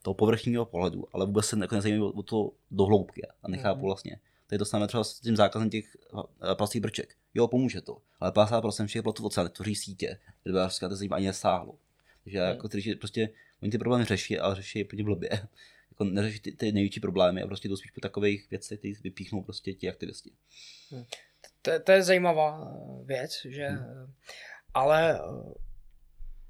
[0.02, 3.86] toho povrchního pohledu, ale vůbec se jako nezajímají o to do hloubky a nechápu mhm.
[3.86, 4.20] vlastně,
[4.54, 5.98] Tady to samé třeba s tím zákazem těch
[6.52, 7.16] eh, plastových brček.
[7.34, 11.26] Jo, pomůže to, ale 50% všech plotů oceánu tvoří sítě, kde by to zajímá ani
[11.26, 11.78] nesáhlo.
[12.24, 12.50] Takže hmm.
[12.50, 13.30] jako, který, prostě
[13.62, 15.30] oni ty problémy řeší, ale řeší je úplně blbě.
[15.92, 19.44] Jako neřeší ty, ty největší problémy a prostě to spíš po takových věcech, které vypíchnou
[19.44, 20.32] prostě ti aktivisti.
[20.92, 21.04] Hmm.
[21.62, 24.14] To, to, je zajímavá eh, věc, že hmm.
[24.74, 25.54] ale eh,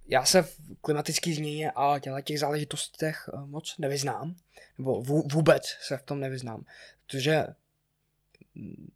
[0.07, 4.35] já se v klimatické změně a těch záležitostech moc nevyznám,
[4.77, 5.01] nebo
[5.31, 6.65] vůbec se v tom nevyznám,
[7.05, 7.45] protože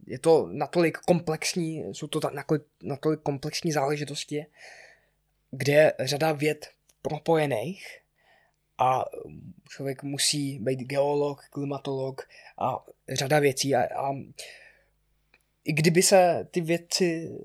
[0.08, 4.46] je to natolik komplexní, jsou to natolik, natolik komplexní záležitosti,
[5.52, 6.70] kde je řada věd
[7.02, 8.00] propojených
[8.78, 9.06] a
[9.70, 12.28] člověk musí být geolog, klimatolog
[12.58, 14.14] a řada věcí a, a
[15.64, 17.38] i kdyby se ty věci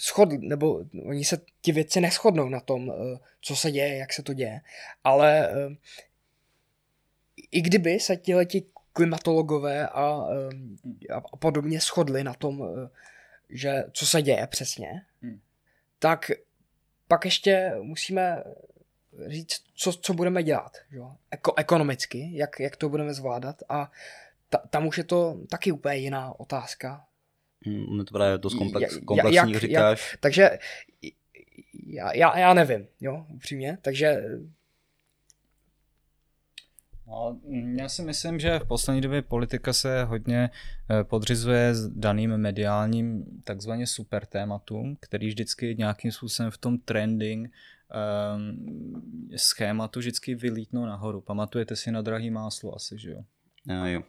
[0.00, 4.22] shodly, nebo oni se ty věci neschodnou na tom, eh, co se děje, jak se
[4.22, 4.60] to děje,
[5.04, 5.76] ale eh,
[7.50, 8.34] i kdyby se ti
[8.92, 10.26] klimatologové a,
[11.32, 12.88] a podobně shodli na tom, eh,
[13.50, 15.40] že co se děje přesně, hmm.
[15.98, 16.30] tak
[17.08, 18.42] pak ještě musíme
[19.26, 21.12] říct, co, co budeme dělat, jo?
[21.30, 23.90] Eko, ekonomicky, jak, jak to budeme zvládat a
[24.48, 27.04] ta, tam už je to taky úplně jiná otázka.
[27.66, 30.12] Hmm, to právě dost komplex, komplexní, jak, říkáš.
[30.12, 30.58] Jak, takže
[31.86, 34.24] já, já, já nevím, jo, upřímně, takže
[37.76, 40.50] já si myslím, že v poslední době politika se hodně
[40.90, 47.48] eh, podřizuje s daným mediálním takzvaně super tématům, který vždycky nějakým způsobem v tom trending
[47.48, 51.20] um, schématu vždycky vylítnou nahoru.
[51.20, 53.24] Pamatujete si na drahý máslo asi, že jo?
[53.66, 54.02] No, jo.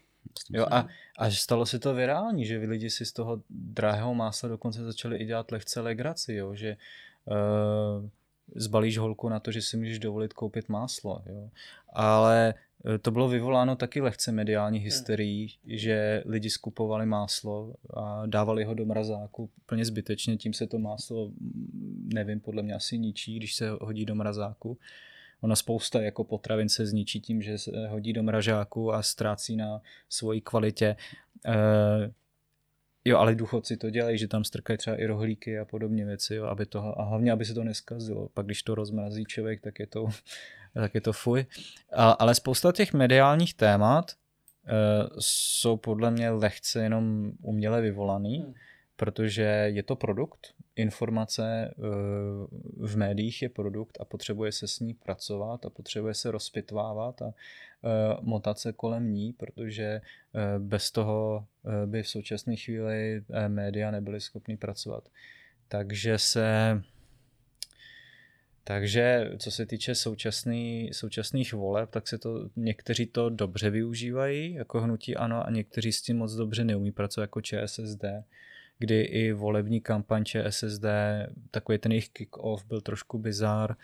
[0.49, 0.87] Jo, a,
[1.17, 5.17] a stalo se to virální, že vy lidi si z toho drahého másla dokonce začali
[5.17, 6.77] i dělat lehce legraci, jo, že
[7.25, 8.09] uh,
[8.55, 11.21] zbalíš holku na to, že si můžeš dovolit koupit máslo.
[11.25, 11.49] Jo.
[11.93, 12.53] Ale
[12.85, 14.85] eh, to bylo vyvoláno taky lehce mediální hmm.
[14.85, 15.77] hysterií, hmm.
[15.77, 21.27] že lidi skupovali máslo a dávali ho do mrazáku úplně zbytečně, tím se to máslo,
[21.27, 24.77] mm, nevím, podle mě asi ničí, když se hodí do mrazáku.
[25.41, 29.81] Ona spousta jako potravin se zničí tím, že se hodí do mražáku a ztrácí na
[30.09, 30.95] svoji kvalitě.
[31.45, 31.55] E,
[33.05, 36.45] jo, ale důchodci to dělají, že tam strkají třeba i rohlíky a podobně věci, jo,
[36.45, 38.29] aby to, a hlavně, aby se to neskazilo.
[38.29, 40.07] Pak když to rozmrazí člověk, tak je to,
[40.73, 41.45] tak je to fuj.
[41.93, 44.15] A, ale spousta těch mediálních témat e,
[45.19, 48.39] jsou podle mě lehce jenom uměle vyvolaný.
[48.39, 48.53] Hmm
[48.95, 49.43] protože
[49.73, 50.53] je to produkt.
[50.75, 51.73] Informace eh,
[52.77, 57.33] v médiích je produkt a potřebuje se s ní pracovat a potřebuje se rozpitvávat a
[58.21, 61.45] motat se kolem ní, protože eh, bez toho
[61.85, 65.09] by v současné chvíli média nebyly schopny pracovat.
[65.67, 66.81] Takže se
[68.65, 74.81] takže co se týče současný, současných voleb, tak se to někteří to dobře využívají jako
[74.81, 78.05] hnutí ano a někteří s tím moc dobře neumí pracovat jako ČSSD
[78.83, 80.85] kdy i volební kampaň ČSSD,
[81.51, 83.75] takový ten jejich kick-off byl trošku bizár.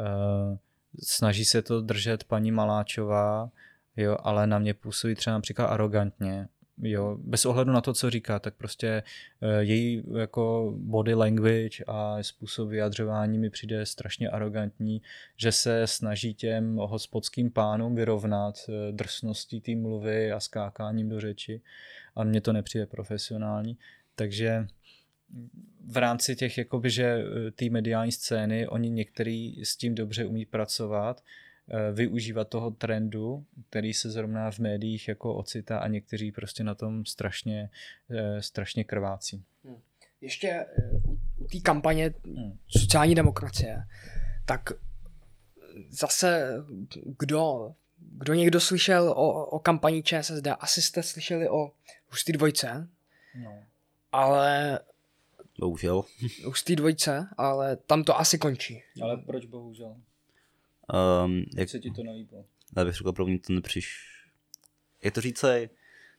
[0.00, 0.56] Uh,
[1.02, 3.50] snaží se to držet paní Maláčová,
[3.96, 6.48] jo, ale na mě působí třeba například arrogantně.
[6.78, 9.02] Jo, bez ohledu na to, co říká, tak prostě
[9.40, 15.02] uh, její jako body language a způsob vyjadřování mi přijde strašně arrogantní,
[15.36, 21.60] že se snaží těm hospodským pánům vyrovnat uh, drsností té mluvy a skákáním do řeči
[22.16, 23.78] a mně to nepřijde profesionální.
[24.14, 24.66] Takže
[25.86, 30.46] v rámci těch, jakoby, že eh, té mediální scény, oni některý s tím dobře umí
[30.46, 31.22] pracovat,
[31.68, 36.74] eh, využívat toho trendu, který se zrovna v médiích jako ocitá a někteří prostě na
[36.74, 37.70] tom strašně,
[38.10, 39.44] eh, strašně krvácí.
[39.64, 39.80] Hmm.
[40.20, 40.66] Ještě
[41.38, 42.58] u té kampaně hmm.
[42.68, 43.84] sociální demokracie,
[44.46, 44.72] tak
[45.88, 46.52] zase
[47.18, 51.72] kdo, kdo někdo slyšel o, o kampani ČSSD, asi jste slyšeli o
[52.08, 52.88] hustý dvojce,
[53.42, 53.62] no
[54.12, 54.78] ale...
[55.62, 56.04] Bohužel.
[56.46, 58.82] Už z té dvojce, ale tam to asi končí.
[59.02, 59.96] Ale proč bohužel?
[61.24, 62.44] Um, jak se ti to nelíbilo?
[62.76, 63.96] Já bych řekl, pro mě to nepřiš...
[65.04, 65.44] Jak to říct,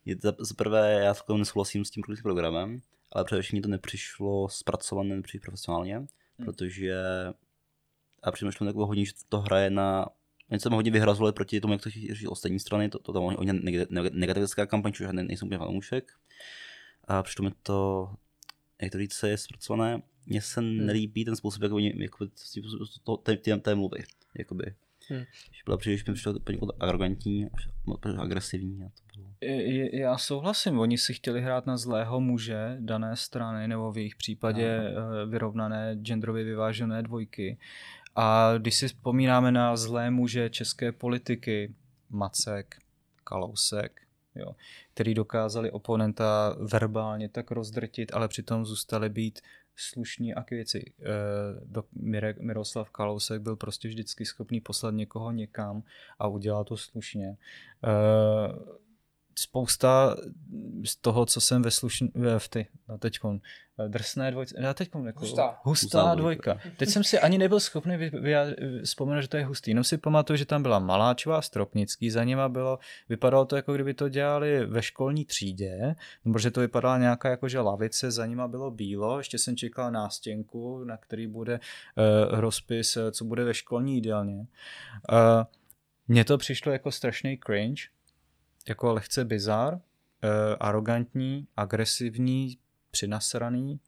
[0.05, 2.81] je to za prvé, já takovým nesouhlasím s tím programem,
[3.11, 6.07] ale především mi to nepřišlo zpracované, nepřišlo profesionálně, hmm.
[6.37, 6.95] protože
[8.23, 10.05] a přemýšlím takovou hodně, že to hraje na
[10.49, 13.53] Něco jsme hodně vyhrazovali proti tomu, jak to říct ostatní strany, to, to tam hodně
[14.11, 16.11] negativická kampaň, což nejsou úplně fanoušek
[17.03, 18.09] a přitom je to,
[18.82, 20.01] jak to říct, je zpracované.
[20.26, 20.86] Mně se hmm.
[20.86, 22.28] nelíbí ten způsob, jak oni jako,
[23.03, 24.03] to, té, té, té mluvy.
[24.38, 24.76] Jakoby.
[25.09, 25.24] Hmm.
[25.65, 27.47] Byla příliš mi přišlo poněkud arrogantní,
[28.17, 28.84] agresivní.
[28.84, 29.34] A to bylo.
[29.93, 34.80] Já souhlasím, oni si chtěli hrát na zlého muže dané strany, nebo v jejich případě
[34.80, 35.28] no.
[35.28, 37.57] vyrovnané genderově vyvážené dvojky.
[38.15, 41.74] A když si vzpomínáme na zlé muže české politiky,
[42.09, 42.78] Macek,
[43.24, 44.01] Kalousek,
[44.36, 44.55] jo,
[44.93, 49.41] který dokázali oponenta verbálně tak rozdrtit, ale přitom zůstali být
[49.75, 50.93] slušní a k věci.
[51.75, 55.83] E, Miroslav Kalousek byl prostě vždycky schopný poslat někoho někam
[56.19, 57.37] a udělat to slušně.
[59.36, 60.15] Spousta
[60.86, 62.05] z toho, co jsem ve slušn...
[62.38, 63.39] v ty, no teďkon,
[63.79, 66.59] eh, drsné dvojce, já teďkon jako hustá, hustá dvojka.
[66.77, 68.34] Teď jsem si ani nebyl schopný vy, vy,
[68.84, 72.49] vzpomenout, že to je hustý, jenom si pamatuju, že tam byla Maláčová, Stropnický, za nima
[72.49, 72.79] bylo,
[73.09, 77.59] vypadalo to jako kdyby to dělali ve školní třídě, protože to vypadala nějaká jako že
[77.59, 83.25] lavice, za nima bylo bílo, ještě jsem čekal nástěnku, na který bude uh, rozpis, co
[83.25, 84.38] bude ve školní jídelně.
[84.38, 84.47] Uh,
[86.07, 87.81] mně to přišlo jako strašný cringe,
[88.68, 89.80] jako lehce bizar,
[90.24, 92.57] eh, arrogantní, agresivní,
[92.91, 93.80] přinasraný,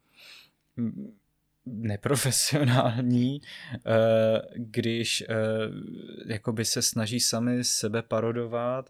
[1.65, 3.41] neprofesionální,
[3.75, 5.35] eh, když eh,
[6.25, 8.89] jakoby se snaží sami sebe parodovat,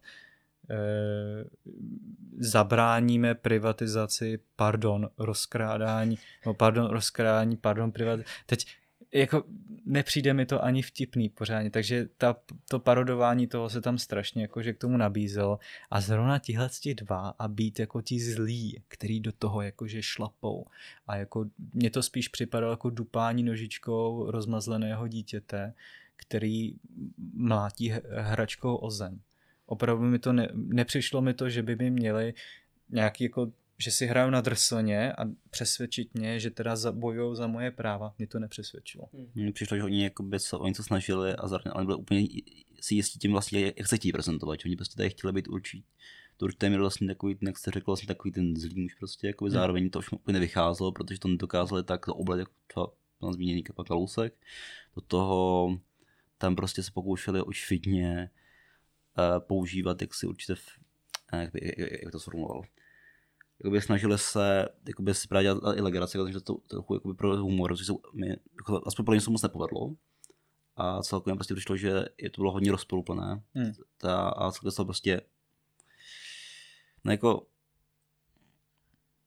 [2.40, 8.34] zabráníme privatizaci, pardon, rozkrádání, no pardon, rozkrádání, pardon, privatizaci.
[8.46, 8.68] Teď
[9.16, 9.43] jako
[9.86, 12.36] nepřijde mi to ani vtipný pořádně, takže ta,
[12.70, 15.59] to parodování toho se tam strašně jakože k tomu nabízelo
[15.89, 20.66] a zrovna tihle dva a být jako ti zlí, který do toho jakože šlapou
[21.07, 25.74] a jako mě to spíš připadalo jako dupání nožičkou rozmazleného dítěte,
[26.16, 26.76] který
[27.34, 29.22] mlátí hračkou o zem.
[29.66, 32.34] Opravdu mi to ne, nepřišlo mi to, že by mi měli
[32.89, 37.71] nějaký jako že si hraju na drsoně a přesvědčit mě, že teda bojují za moje
[37.71, 39.09] práva, mě to nepřesvědčilo.
[39.13, 39.32] Hmm.
[39.36, 42.28] Mně přišlo, že oni jako by se, oni to snažili a zároveň, ale byli úplně
[42.82, 45.84] si jistí tím vlastně, jak se chtějí prezentovat, že oni prostě tady chtěli být určitě
[46.38, 49.45] to určitě mi vlastně takový, jak jste řekl, vlastně takový ten zlý muž prostě, jako
[49.45, 49.51] hmm.
[49.51, 54.34] zároveň to už úplně nevycházelo, protože to nedokázali tak oblet, jako třeba pan zmíněný Kalousek,
[54.95, 55.69] Do toho
[56.38, 58.30] tam prostě se pokoušeli očividně
[59.17, 60.80] uh, používat jak si určitě, v,
[61.34, 62.61] uh, jak, by, jak, jak to sformuloval,
[63.60, 67.78] jakoby snažili se jakoby si právě dělat i legraci, takže to trochu jakoby pro humor,
[67.78, 69.95] což se mi, jako, aspoň pro ně se moc nepovedlo.
[70.76, 73.43] A celkově prostě přišlo, že je to bylo hodně rozporuplné.
[73.53, 73.72] Hmm.
[73.97, 75.22] Ta, a celkově to prostě
[77.03, 77.47] no jako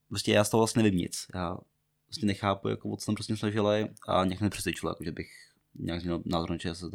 [0.09, 1.27] prostě já z toho vlastně nevím nic.
[1.35, 1.59] Já
[2.05, 5.31] prostě nechápu, jako co tam prostě snažili a nějak nepřesvědčilo, jako, že bych
[5.75, 6.95] nějak změnil názor na ČSSD.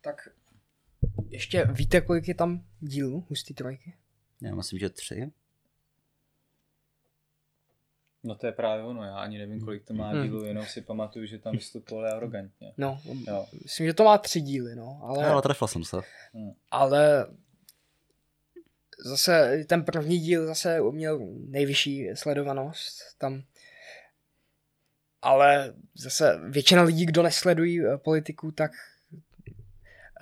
[0.00, 0.28] Tak
[1.28, 3.96] ještě víte, kolik je tam dílů hustý trojky?
[4.42, 5.30] Já myslím, že tři.
[8.22, 10.22] No to je právě ono, já ani nevím, kolik to má hmm.
[10.22, 12.72] dílů, jenom si pamatuju, že tam vystupovali arrogantně.
[12.76, 13.46] No, jo.
[13.62, 15.00] myslím, že to má tři díly, no.
[15.02, 15.96] Ale, ale trefil jsem se.
[16.32, 16.52] Hmm.
[16.70, 17.26] Ale
[19.04, 21.18] zase ten první díl zase měl
[21.48, 23.42] nejvyšší sledovanost tam.
[25.22, 28.70] Ale zase většina lidí, kdo nesledují eh, politiku, tak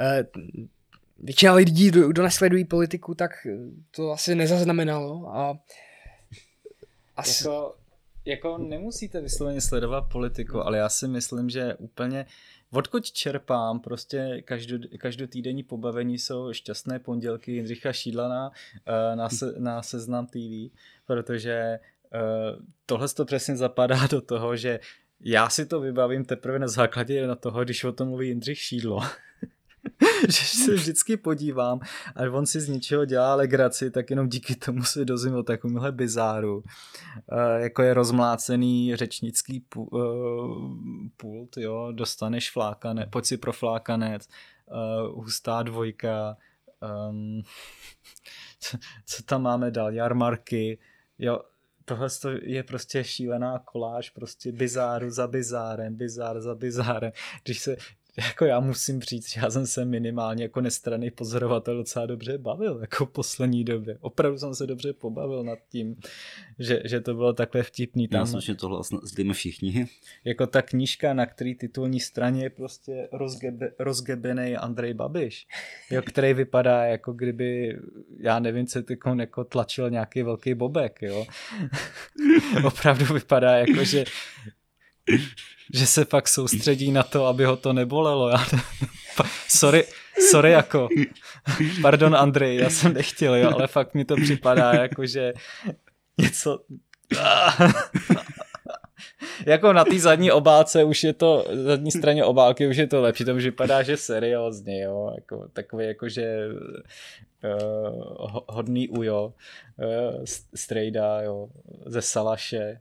[0.00, 0.24] eh,
[1.18, 3.46] většina lidí, kdo nesledují politiku, tak
[3.90, 5.58] to asi nezaznamenalo a
[7.16, 7.44] asi...
[7.44, 7.74] Jako,
[8.24, 12.26] jako nemusíte vysloveně sledovat politiku, ale já si myslím, že úplně
[12.70, 19.82] odkud čerpám, prostě každou, každotýdenní pobavení jsou šťastné pondělky Jindřicha Šídlana uh, na, se, na
[19.82, 20.74] Seznam TV,
[21.06, 21.78] protože
[22.14, 24.80] uh, tohle to přesně zapadá do toho, že
[25.20, 29.00] já si to vybavím teprve na základě na toho, když o tom mluví Jindřich Šídlo.
[30.28, 31.80] že se vždycky podívám
[32.16, 35.92] a on si z ničeho dělá legraci, tak jenom díky tomu se dozvím o takovémhle
[35.92, 36.56] bizáru.
[36.56, 36.64] Uh,
[37.56, 39.90] jako je rozmlácený řečnický uh,
[41.16, 44.28] pult, jo, dostaneš flákané, pojď si pro flákanec,
[44.66, 46.36] uh, hustá dvojka,
[47.10, 47.42] um,
[48.60, 50.78] co, co tam máme dál, jarmarky,
[51.18, 51.40] jo,
[51.84, 52.08] tohle
[52.42, 57.12] je prostě šílená koláž, prostě bizáru za bizárem, bizár za bizárem.
[57.44, 57.76] Když se,
[58.26, 62.78] jako já musím říct, že já jsem se minimálně jako nestranný pozorovatel docela dobře bavil,
[62.80, 63.98] jako v poslední době.
[64.00, 65.96] Opravdu jsem se dobře pobavil nad tím,
[66.58, 68.08] že, že to bylo takhle vtipný.
[68.08, 69.86] Tam, já myslím, že tohle sdíme všichni.
[70.24, 75.46] Jako ta knížka, na který titulní straně je prostě rozgebe, rozgebený Andrej Babiš,
[75.90, 77.78] jo, který vypadá jako kdyby,
[78.20, 81.26] já nevím, co ty jako tlačil nějaký velký bobek, jo.
[82.66, 84.04] Opravdu vypadá jako, že
[85.74, 88.28] že se fakt soustředí na to, aby ho to nebolelo.
[88.28, 88.46] Já
[89.48, 89.84] sorry,
[90.30, 90.88] sorry jako,
[91.82, 95.32] pardon Andrej, já jsem nechtěl, jo, ale fakt mi to připadá jako, že
[96.18, 96.60] něco...
[99.46, 103.24] jako na té zadní obálce už je to, zadní straně obálky už je to lepší,
[103.24, 106.48] to vypadá, že seriózně, jo, jako, takový jako, že
[107.44, 109.32] uh, hodný ujo,
[109.76, 111.48] uh, strejda, jo,
[111.86, 112.80] ze Salaše,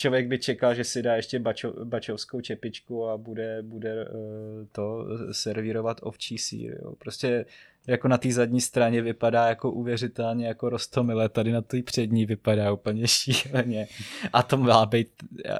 [0.00, 5.06] člověk by čekal, že si dá ještě bačo, bačovskou čepičku a bude, bude uh, to
[5.32, 6.78] servírovat ovčí sír.
[6.82, 6.94] Jo.
[6.98, 7.46] Prostě
[7.86, 12.72] jako na té zadní straně vypadá jako uvěřitelně jako rostomile, tady na té přední vypadá
[12.72, 13.88] úplně šíleně.
[14.32, 15.08] A to má být,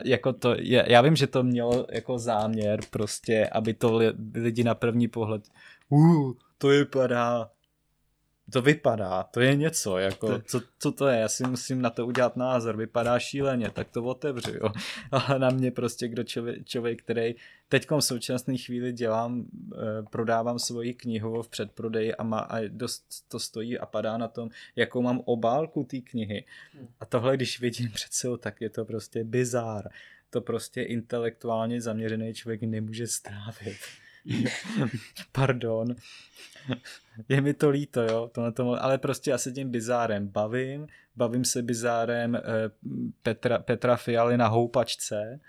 [0.05, 4.01] jako to, já vím, že to mělo jako záměr prostě, aby to
[4.35, 5.43] lidi na první pohled,
[5.89, 7.51] uh, to vypadá
[8.53, 12.07] to vypadá, to je něco, jako, co, co to je, já si musím na to
[12.07, 14.73] udělat názor, vypadá šíleně, tak to otevřu, jo.
[15.11, 17.35] Ale na mě prostě, kdo člověk, člověk který
[17.69, 19.45] teď v současné chvíli dělám,
[19.75, 19.79] eh,
[20.11, 24.51] prodávám svoji knihu v předprodeji a, má, a dost to stojí a padá na tom,
[24.77, 26.45] jakou mám obálku té knihy.
[27.01, 29.91] A tohle, když vidím před sebou, tak je to prostě bizár.
[30.31, 33.77] To prostě intelektuálně zaměřený člověk nemůže strávit.
[35.33, 35.95] Pardon.
[37.29, 41.45] Je mi to líto, jo, tohle tomu, ale prostě já se tím bizárem bavím, bavím
[41.45, 42.41] se bizárem eh,
[43.23, 45.41] Petra, Petra Fialy na houpačce,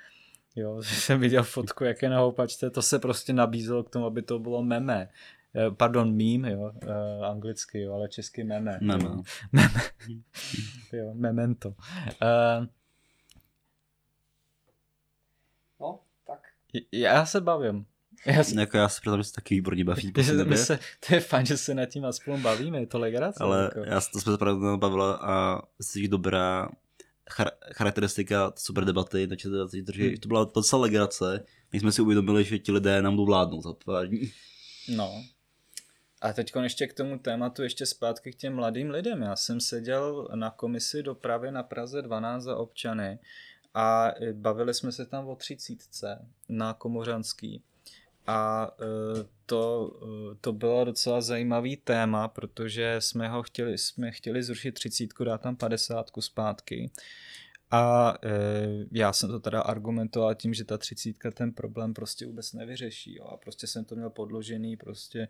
[0.56, 4.22] jo, jsem viděl fotku, jak je na houpačce, to se prostě nabízelo k tomu, aby
[4.22, 5.10] to bylo meme,
[5.56, 8.80] eh, pardon, meme, jo, uh, anglicky, jo, ale česky meme.
[8.82, 9.04] Meme.
[9.04, 9.24] Jo.
[9.52, 9.82] Meme.
[10.94, 11.70] jo, memento.
[11.70, 12.66] Uh,
[15.80, 16.40] no, tak.
[16.92, 17.86] Já se bavím.
[18.26, 18.60] Já, si...
[18.60, 20.12] jako já se protože se taky výborně baví.
[20.12, 20.24] To,
[20.56, 23.44] se, to je fajn, že se nad tím aspoň bavíme, je to legrace.
[23.44, 23.80] Ale jako.
[23.80, 26.70] já to jsme se bavila a myslím, že dobrá
[27.32, 29.50] char- charakteristika super debaty, takže
[30.04, 30.18] hmm.
[30.18, 31.46] to byla docela legrace.
[31.74, 34.32] My jsme si uvědomili, že ti lidé nám budou vládnout za pár dní.
[34.96, 35.24] No.
[36.22, 39.22] A teď ještě k tomu tématu, ještě zpátky k těm mladým lidem.
[39.22, 43.20] Já jsem seděl na komisi dopravy na Praze 12 za občany
[43.74, 47.64] a bavili jsme se tam o třicítce na Komořanský.
[48.28, 48.86] A e,
[49.46, 49.92] to,
[50.32, 55.42] e, to bylo docela zajímavý téma, protože jsme ho chtěli, jsme chtěli zrušit třicítku, dát
[55.42, 56.92] tam padesátku zpátky.
[57.72, 58.30] A e,
[58.92, 63.16] já jsem to teda argumentoval tím, že ta třicítka ten problém prostě vůbec nevyřeší.
[63.16, 63.26] Jo.
[63.26, 65.28] A prostě jsem to měl podložený, prostě,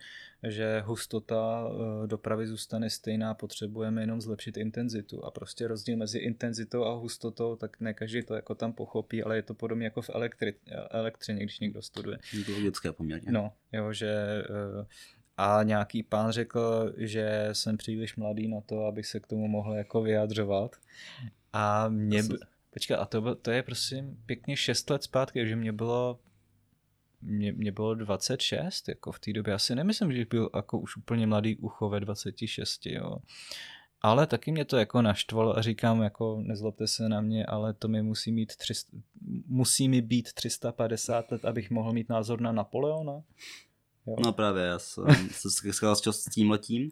[0.48, 1.68] že hustota
[2.04, 5.26] e, dopravy zůstane stejná, potřebujeme jenom zlepšit intenzitu.
[5.26, 9.36] A prostě rozdíl mezi intenzitou a hustotou, tak ne každý to jako tam pochopí, ale
[9.36, 10.56] je to podobně jako v elektri-
[10.92, 12.18] elektřině, když někdo studuje.
[12.34, 13.32] Je to logické poměrně.
[13.32, 14.86] No, jo, že e,
[15.38, 19.74] a nějaký pán řekl, že jsem příliš mladý na to, abych se k tomu mohl
[19.74, 20.76] jako vyjadřovat.
[21.54, 22.24] A mě...
[22.24, 22.36] B...
[22.74, 26.20] Počkej, a to, to je prosím pěkně 6 let zpátky, že mě bylo
[27.22, 31.28] mě, mě bylo 26, jako v té době asi nemyslím, že byl jako už úplně
[31.28, 33.18] mladý ucho ve 26, jo.
[34.02, 37.88] Ale taky mě to jako naštvalo a říkám, jako nezlobte se na mě, ale to
[37.88, 38.98] mi musí mít 300,
[39.48, 43.24] musí mi být 350 let, abych mohl mít názor na Napoleona.
[44.08, 44.16] Jo.
[44.20, 46.92] No právě, já jsem se setkal s tím letím.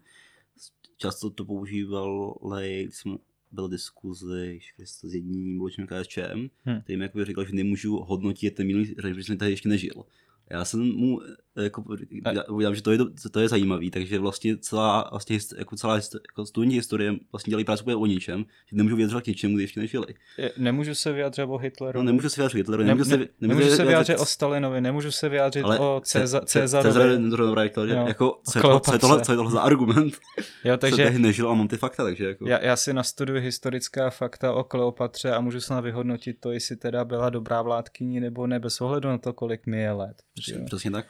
[0.97, 3.16] Často to používal, když jsme
[3.51, 6.81] byl diskuzi s jedním mluvčím KSČM, hmm.
[6.81, 10.05] který mi jako říkal, že nemůžu hodnotit ten minulý jsem tady ještě nežil.
[10.49, 11.21] Já jsem mu
[11.55, 11.83] jako,
[12.61, 12.99] já, že to je,
[13.31, 17.83] to je zajímavý, takže vlastně celá, vlastně, jako celá jako studijní historie vlastně dělají práci
[17.83, 20.05] o ničem, že nemůžu vyjadřovat k něčemu, když ještě nežili.
[20.57, 21.99] Nemůžu se vyjadřovat o Hitleru.
[21.99, 24.81] No, nemůžu se vyjadřovat o Hitleru, nemůžu, ne, se, nemůžu, nemůžu se vyjádřit o Stalinovi,
[24.81, 26.93] nemůžu se vyjádřit ale o Ceza, Cezarovi.
[26.93, 30.13] Cezarovi, Cezar, jako, co, je to, co, je tohle, co je tohle za argument?
[30.63, 32.47] Jo, takže, jsem nežil a mám ty fakta, takže jako.
[32.47, 37.05] Já, já si nastuduji historická fakta o Kleopatře a můžu snad vyhodnotit to, jestli teda
[37.05, 40.21] byla dobrá vládkyní nebo ne, bez ohledu na to, kolik mi je let.
[40.65, 41.05] Přesně tak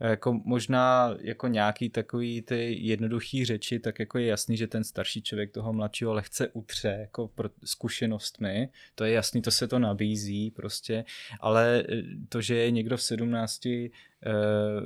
[0.00, 5.22] jako možná jako nějaký takový ty jednoduchý řeči, tak jako je jasný, že ten starší
[5.22, 10.50] člověk toho mladšího lehce utře jako pro zkušenostmi, to je jasný, to se to nabízí
[10.50, 11.04] prostě,
[11.40, 13.90] ale eh, to, že je někdo v 17, eh,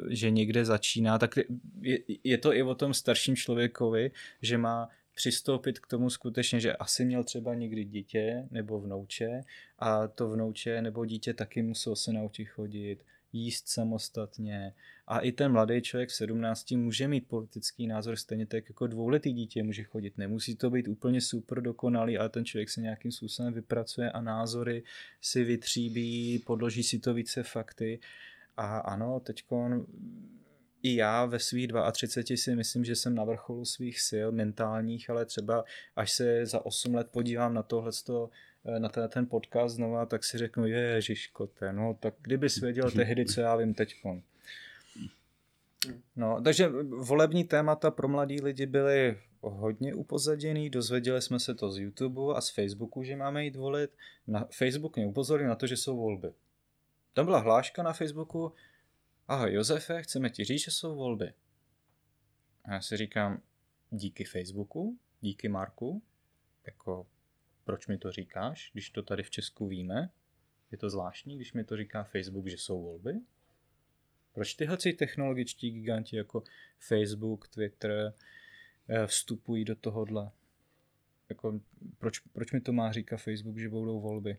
[0.09, 1.37] že někde začíná, tak
[1.81, 4.11] je, je to i o tom starším člověkovi,
[4.43, 9.41] že má přistoupit k tomu skutečně, že asi měl třeba někdy dítě nebo vnouče
[9.79, 12.99] a to vnouče nebo dítě taky musel se naučit chodit,
[13.33, 14.75] jíst samostatně.
[15.07, 19.33] A i ten mladý člověk v 17 může mít politický názor stejně tak jako dvouletý
[19.33, 20.19] dítě může chodit.
[20.19, 24.83] Nemusí to být úplně super dokonalý, ale ten člověk se nějakým způsobem vypracuje a názory
[25.21, 28.01] si vytříbí, podloží si to více fakty.
[28.57, 29.45] A ano, teď
[30.83, 35.27] i já ve svých 32 si myslím, že jsem na vrcholu svých sil mentálních, ale
[35.27, 35.65] třeba
[35.97, 37.93] až se za 8 let podívám na tohle
[38.79, 43.41] na ten, ten podcast znova, tak si řeknu, ježiškote, no tak kdyby věděl tehdy, co
[43.41, 44.05] já vím teď.
[46.17, 51.79] No, takže volební témata pro mladí lidi byly hodně upozaděný, dozvěděli jsme se to z
[51.79, 53.91] YouTube a z Facebooku, že máme jít volit.
[54.27, 56.33] Na Facebook mě upozornil na to, že jsou volby.
[57.13, 58.53] Tam byla hláška na Facebooku,
[59.29, 61.33] ahoj Josefe, chceme ti říct, že jsou volby.
[62.65, 63.41] A já si říkám,
[63.91, 66.03] díky Facebooku, díky Marku,
[66.67, 67.07] jako
[67.69, 70.11] proč mi to říkáš, když to tady v Česku víme?
[70.73, 73.21] Je to zvláštní, když mi to říká Facebook, že jsou volby?
[74.33, 76.43] Proč tyhle technologičtí giganti jako
[76.79, 78.15] Facebook, Twitter
[78.89, 80.31] eh, vstupují do tohohle?
[81.29, 81.61] Jako,
[81.99, 84.39] proč, proč mi to má říkat Facebook, že budou volby?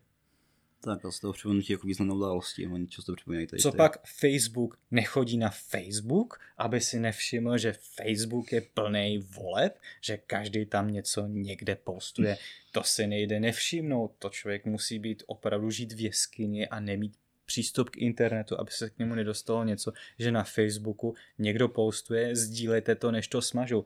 [0.82, 3.62] Tak a z toho připomenutí jako významnou události, oni často připomínají tady.
[3.62, 10.18] Co pak Facebook nechodí na Facebook, aby si nevšiml, že Facebook je plný voleb, že
[10.18, 12.38] každý tam něco někde postuje.
[12.72, 17.14] To si nejde nevšimnout, to člověk musí být opravdu žít v jeskyni a nemít
[17.46, 22.96] přístup k internetu, aby se k němu nedostalo něco, že na Facebooku někdo postuje, sdílejte
[22.96, 23.86] to, než to smažou.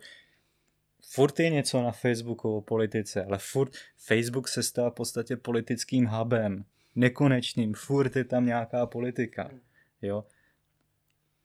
[1.02, 6.06] Furt je něco na Facebooku o politice, ale furt Facebook se stal v podstatě politickým
[6.06, 6.66] hubem
[6.96, 9.52] nekonečným, furt je tam nějaká politika,
[10.02, 10.26] jo.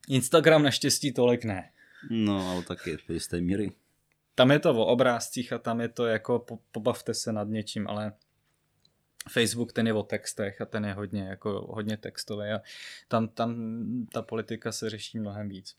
[0.09, 1.73] Instagram naštěstí tolik ne.
[2.11, 3.73] No, ale taky v jisté míry.
[4.35, 7.89] Tam je to o obrázcích a tam je to jako po, pobavte se nad něčím,
[7.89, 8.13] ale
[9.33, 12.61] Facebook ten je o textech a ten je hodně, jako hodně textový a
[13.09, 13.57] tam, tam
[14.13, 15.77] ta politika se řeší mnohem víc.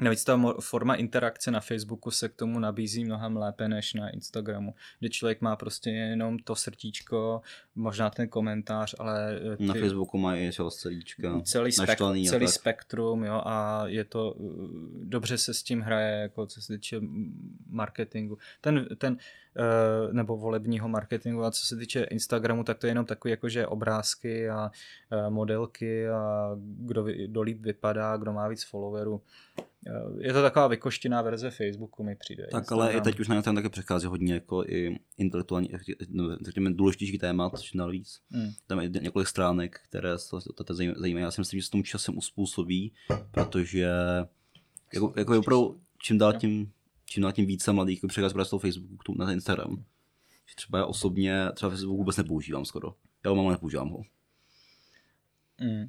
[0.00, 4.74] Navíc ta forma interakce na Facebooku se k tomu nabízí mnohem lépe než na Instagramu,
[4.98, 7.40] kde člověk má prostě jenom to srdíčko,
[7.74, 9.40] možná ten komentář, ale...
[9.52, 11.98] Eh, ty, na Facebooku má i srdíčka, celý, spek,
[12.28, 14.42] celý spektrum, jo, a je to, eh,
[15.04, 17.00] dobře se s tím hraje, jako co se týče
[17.66, 18.38] marketingu.
[18.60, 19.18] Ten, ten
[20.12, 24.48] nebo volebního marketingu a co se týče Instagramu, tak to je jenom takový jakože obrázky
[24.48, 24.70] a
[25.28, 29.20] modelky a kdo, kdo líp vypadá, kdo má víc followerů
[30.18, 32.46] je to taková vykoštěná verze Facebooku mi přijde.
[32.52, 32.80] Tak Instagram.
[32.80, 35.70] ale i teď už na tam také přechází hodně jako i intelektuální,
[36.08, 38.20] no, řekněme, důležitější témat, což navíc.
[38.30, 38.50] Hmm.
[38.66, 40.30] Tam je několik stránek, které se
[40.64, 41.24] to zajímají.
[41.24, 42.92] Já si myslím, že se tomu časem uspůsobí,
[43.30, 43.90] protože
[44.94, 46.72] jako, jako je opravdu čím dál tím,
[47.06, 49.84] čím dál tím více mladých přechází z toho Facebooku na ten Instagram.
[50.56, 52.94] Třeba já osobně třeba Facebook vůbec nepoužívám skoro.
[53.24, 54.02] Já ho mám, nepoužívám ho.
[55.60, 55.80] Mm.
[55.80, 55.88] Uh,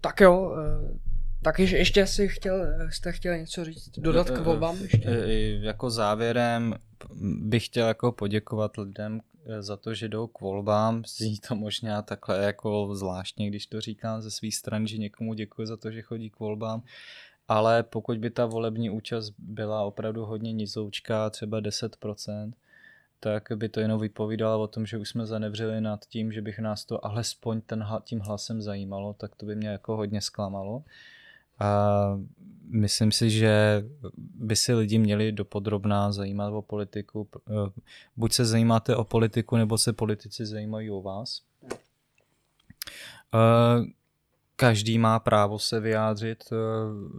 [0.00, 0.96] tak jo, uh,
[1.42, 5.08] tak ještě, ještě si chtěl, jste chtěl něco říct, dodat k volbám ještě?
[5.60, 6.74] Jako závěrem
[7.40, 9.20] bych chtěl jako poděkovat lidem
[9.60, 11.02] za to, že jdou k volbám.
[11.06, 15.66] Zní to možná takhle jako zvláštně, když to říkám ze své strany, že někomu děkuji
[15.66, 16.82] za to, že chodí k volbám.
[17.48, 22.52] Ale pokud by ta volební účast byla opravdu hodně nizoučká, třeba 10%,
[23.20, 26.58] tak by to jenom vypovídalo o tom, že už jsme zanevřeli nad tím, že bych
[26.58, 30.84] nás to alespoň ten, tím hlasem zajímalo, tak to by mě jako hodně zklamalo.
[31.58, 32.20] A
[32.68, 33.84] myslím si, že
[34.18, 37.28] by si lidi měli dopodrobná zajímat o politiku.
[37.36, 37.70] Eh,
[38.16, 41.42] buď se zajímáte o politiku, nebo se politici zajímají o vás.
[44.56, 46.56] Každý má právo se vyjádřit eh,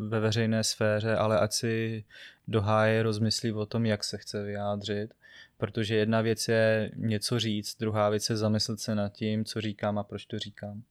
[0.08, 2.04] ve veřejné sféře, ale ať si
[2.48, 5.14] doháje rozmyslí o tom, jak se chce vyjádřit,
[5.58, 9.98] protože jedna věc je něco říct, druhá věc je zamyslet se nad tím, co říkám
[9.98, 10.84] a proč to říkám.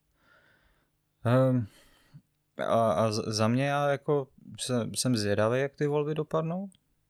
[1.50, 1.66] Um,
[2.58, 4.28] a, a za mě já jako
[4.60, 6.68] jsem, jsem zvědavý, jak ty volby dopadnou.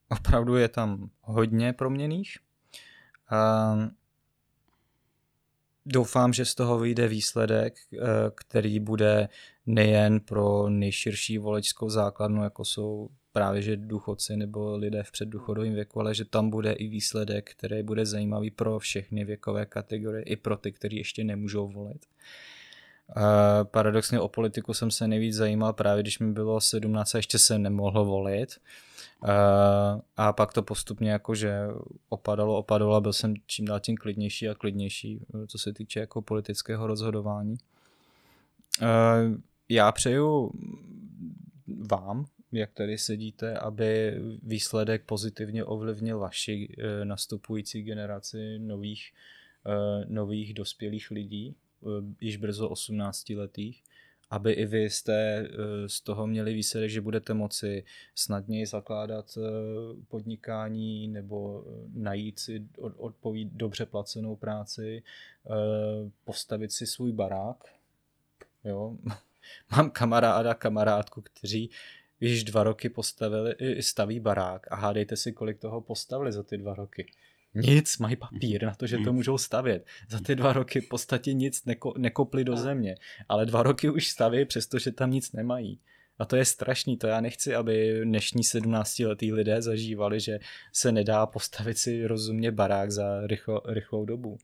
[0.08, 2.38] Opravdu je tam hodně proměných.
[3.30, 3.74] A
[5.86, 7.98] doufám, že z toho vyjde výsledek, eh,
[8.34, 9.28] který bude
[9.66, 16.00] nejen pro nejširší volečskou základnu, jako jsou právě že důchodci nebo lidé v předdůchodovém věku,
[16.00, 20.56] ale že tam bude i výsledek, který bude zajímavý pro všechny věkové kategorie, i pro
[20.56, 22.06] ty, kteří ještě nemůžou volit.
[23.16, 23.22] Uh,
[23.64, 27.62] paradoxně o politiku jsem se nejvíc zajímal právě, když mi bylo 17 a ještě jsem
[27.62, 28.56] nemohl volit.
[29.22, 31.58] Uh, a pak to postupně jakože
[32.08, 36.22] opadalo, opadalo a byl jsem čím dál tím klidnější a klidnější, co se týče jako
[36.22, 37.56] politického rozhodování.
[38.82, 38.88] Uh,
[39.68, 40.52] já přeju
[41.90, 49.12] vám, jak tady sedíte, aby výsledek pozitivně ovlivnil vaši nastupující generaci nových,
[50.08, 53.82] nových dospělých lidí, Eh, již brzo 18 letých,
[54.30, 55.48] aby i vy jste eh,
[55.88, 57.84] z toho měli výsledek, že budete moci
[58.14, 59.40] snadněji zakládat eh,
[60.08, 62.66] podnikání nebo najít si
[62.96, 65.02] odpovíd dobře placenou práci,
[66.24, 67.64] postavit si svůj barák.
[68.64, 68.96] Jo?
[69.76, 71.70] Mám kamaráda, kamarádku, kteří
[72.20, 76.74] již dva roky postavili, staví barák a hádejte si, kolik toho postavili za ty dva
[76.74, 77.06] roky.
[77.56, 79.86] Nic, mají papír na to, že to můžou stavět.
[80.08, 82.94] Za ty dva roky v podstatě nic neko, nekopli do země,
[83.28, 85.80] ale dva roky už staví, přestože tam nic nemají.
[86.18, 90.38] A to je strašný, to já nechci, aby dnešní 17-letý lidé zažívali, že
[90.72, 94.30] se nedá postavit si rozumně barák za rychlo, rychlou dobu.
[94.30, 94.38] Uh,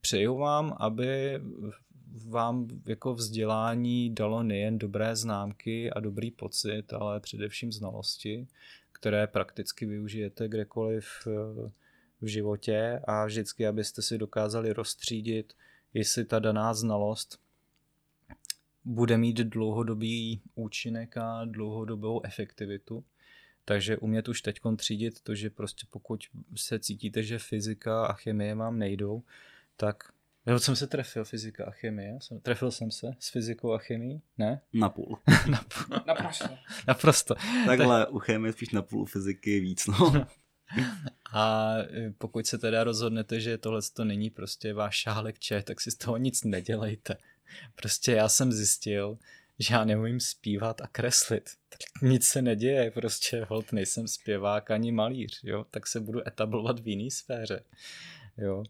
[0.00, 1.40] přeju vám, aby
[2.28, 8.46] vám jako vzdělání dalo nejen dobré známky a dobrý pocit, ale především znalosti
[8.96, 11.30] které prakticky využijete kdekoliv eh,
[12.20, 15.52] v životě a vždycky, abyste si dokázali rozstřídit,
[15.94, 17.38] jestli ta daná znalost
[18.84, 23.04] bude mít dlouhodobý účinek a dlouhodobou efektivitu.
[23.64, 26.20] Takže umět už teď třídit to, že prostě pokud
[26.56, 29.22] se cítíte, že fyzika a chemie vám nejdou,
[29.76, 30.12] tak
[30.46, 32.18] nebo jsem se trefil, fyzika a chemie.
[32.20, 34.22] Jsem, trefil jsem se s fyzikou a chemií?
[34.38, 34.60] Ne?
[34.72, 35.18] Na půl.
[35.50, 35.98] na půl.
[36.06, 36.48] Naprosto.
[36.88, 37.34] Naprosto.
[37.66, 40.26] Takhle, u chemie spíš na půl, fyziky víc, no.
[41.32, 45.80] A e, pokud se teda rozhodnete, že tohle to není prostě váš šálek če, tak
[45.80, 47.16] si z toho nic nedělejte.
[47.74, 49.18] Prostě já jsem zjistil,
[49.58, 51.50] že já neumím zpívat a kreslit.
[51.68, 56.80] Tak nic se neděje, prostě hold nejsem zpěvák ani malíř, jo, tak se budu etablovat
[56.80, 57.64] v jiný sféře,
[58.38, 58.64] jo.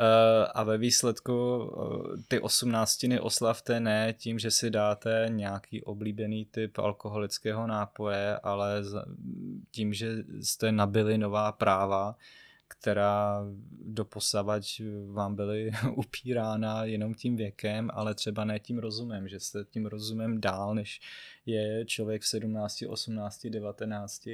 [0.00, 6.44] Eh, a ve výsledku eh, ty osmnáctiny oslavte ne tím, že si dáte nějaký oblíbený
[6.44, 8.82] typ alkoholického nápoje, ale
[9.70, 12.16] tím, že jste nabili nová práva,
[12.68, 13.44] která
[13.84, 19.86] doposavať vám byly upírána jenom tím věkem, ale třeba ne tím rozumem, že jste tím
[19.86, 21.00] rozumem dál, než
[21.46, 24.28] je člověk v 17, 18, 19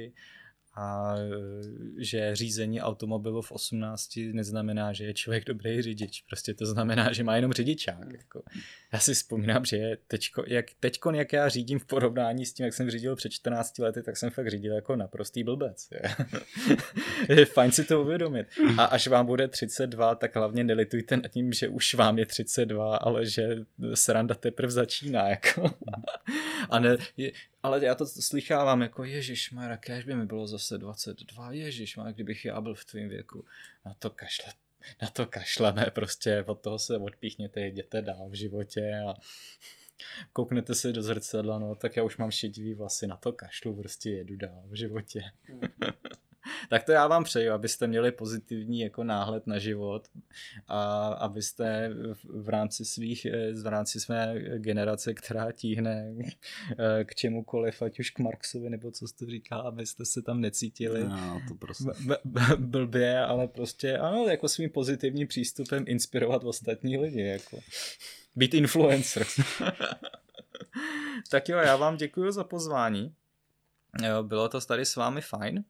[0.75, 6.21] a e, že řízení automobilu v 18 neznamená, že je člověk dobrý řidič.
[6.21, 8.13] Prostě to znamená, že má jenom řidičák.
[8.13, 8.43] Jako.
[8.93, 12.73] Já si vzpomínám, že teďko, jak, teďko, jak já řídím v porovnání s tím, jak
[12.73, 15.87] jsem řídil před 14 lety, tak jsem fakt řídil jako naprostý blbec.
[15.91, 16.01] Je.
[17.37, 18.47] je fajn si to uvědomit.
[18.77, 22.97] A až vám bude 32, tak hlavně nelitujte nad tím, že už vám je 32,
[22.97, 23.57] ale že
[23.93, 25.29] sranda teprve začíná.
[25.29, 25.71] Jako.
[26.69, 27.31] A ne, je,
[27.63, 32.45] ale já to slychávám jako Ježíš Mara, by mi bylo zase 22, Ježíš Mara, kdybych
[32.45, 33.45] já byl v tvém věku.
[33.85, 34.53] Na to kašle,
[35.01, 39.13] na to kašleme, prostě od toho se odpíchněte, jděte dál v životě a
[40.33, 44.09] kouknete se do zrcadla, no tak já už mám šedivý vlasy, na to kašlu, prostě
[44.09, 45.21] jedu dál v životě.
[46.69, 50.07] tak to já vám přeju, abyste měli pozitivní jako náhled na život
[50.67, 51.91] a abyste
[52.29, 58.09] v rámci svých, eh, v rámci své generace, která tíhne eh, k čemukoliv, ať už
[58.09, 61.83] k Marxovi nebo co jste říká, abyste se tam necítili no, to prostě.
[62.05, 67.59] b- b- blbě, ale prostě ano, jako svým pozitivním přístupem inspirovat ostatní lidi, jako
[68.35, 69.25] být influencer.
[71.29, 73.15] tak jo, já vám děkuji za pozvání.
[74.03, 75.63] Jo, bylo to tady s vámi fajn.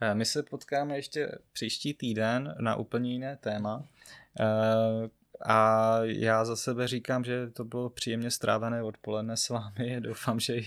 [0.00, 3.84] Eh, my se potkáme ještě příští týden na úplně jiné téma.
[4.40, 5.08] Eh,
[5.44, 10.00] a já za sebe říkám, že to bylo příjemně strávené odpoledne s vámi.
[10.00, 10.60] Doufám, že,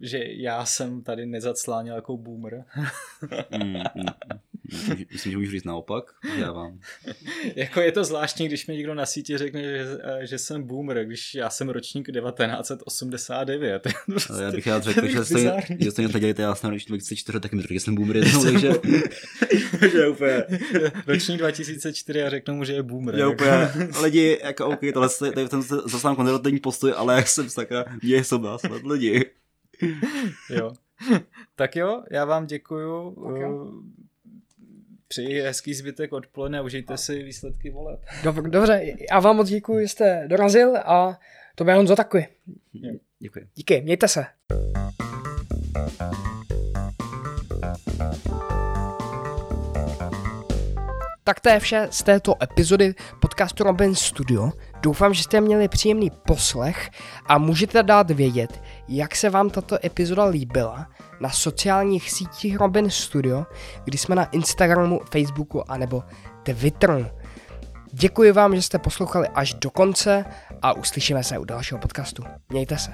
[0.00, 2.64] že já jsem tady nezaclánil jako boomer.
[3.50, 4.53] mm, mm, mm.
[5.12, 6.04] Myslím, že můžu říct naopak.
[6.36, 6.78] Já vám.
[7.56, 11.34] jako je to zvláštní, když mi někdo na síti řekne, že, že jsem boomer, když
[11.34, 13.88] já jsem ročník 1989.
[14.30, 17.40] Ale já bych rád řekl, že jste, že jste něco dělíte, já jsem ročník 2004,
[17.40, 18.72] tak mi řekl, že jsem boomer jednou, takže...
[19.92, 20.44] že úplně...
[21.06, 23.14] ročník 2004 a řeknu mu, že je boomer.
[23.14, 23.70] Já úplně,
[24.02, 27.84] lidi, jako OK, tohle je, tady v tom zastávám konzervativní postoj, ale jak jsem sakra,
[28.02, 29.30] mě jsou nás lidi.
[30.50, 30.72] jo.
[31.56, 33.08] Tak jo, já vám děkuju.
[33.08, 33.48] Okay
[35.14, 38.00] přeji hezký zbytek odpoledne a užijte si výsledky voleb.
[38.24, 41.18] Dobře, dobře, já vám moc děkuji, že jste dorazil a
[41.54, 42.26] to bude Honzo takový.
[43.18, 43.46] Děkuji.
[43.54, 44.24] Díky, mějte se.
[51.26, 54.50] Tak to je vše z této epizody podcastu Robin Studio.
[54.82, 56.90] Doufám, že jste měli příjemný poslech
[57.26, 60.86] a můžete dát vědět, jak se vám tato epizoda líbila
[61.20, 63.46] na sociálních sítích Robin Studio,
[63.84, 66.02] kdy jsme na Instagramu, Facebooku anebo
[66.42, 67.06] Twitteru.
[67.92, 70.24] Děkuji vám, že jste poslouchali až do konce
[70.62, 72.24] a uslyšíme se u dalšího podcastu.
[72.48, 72.90] Mějte se.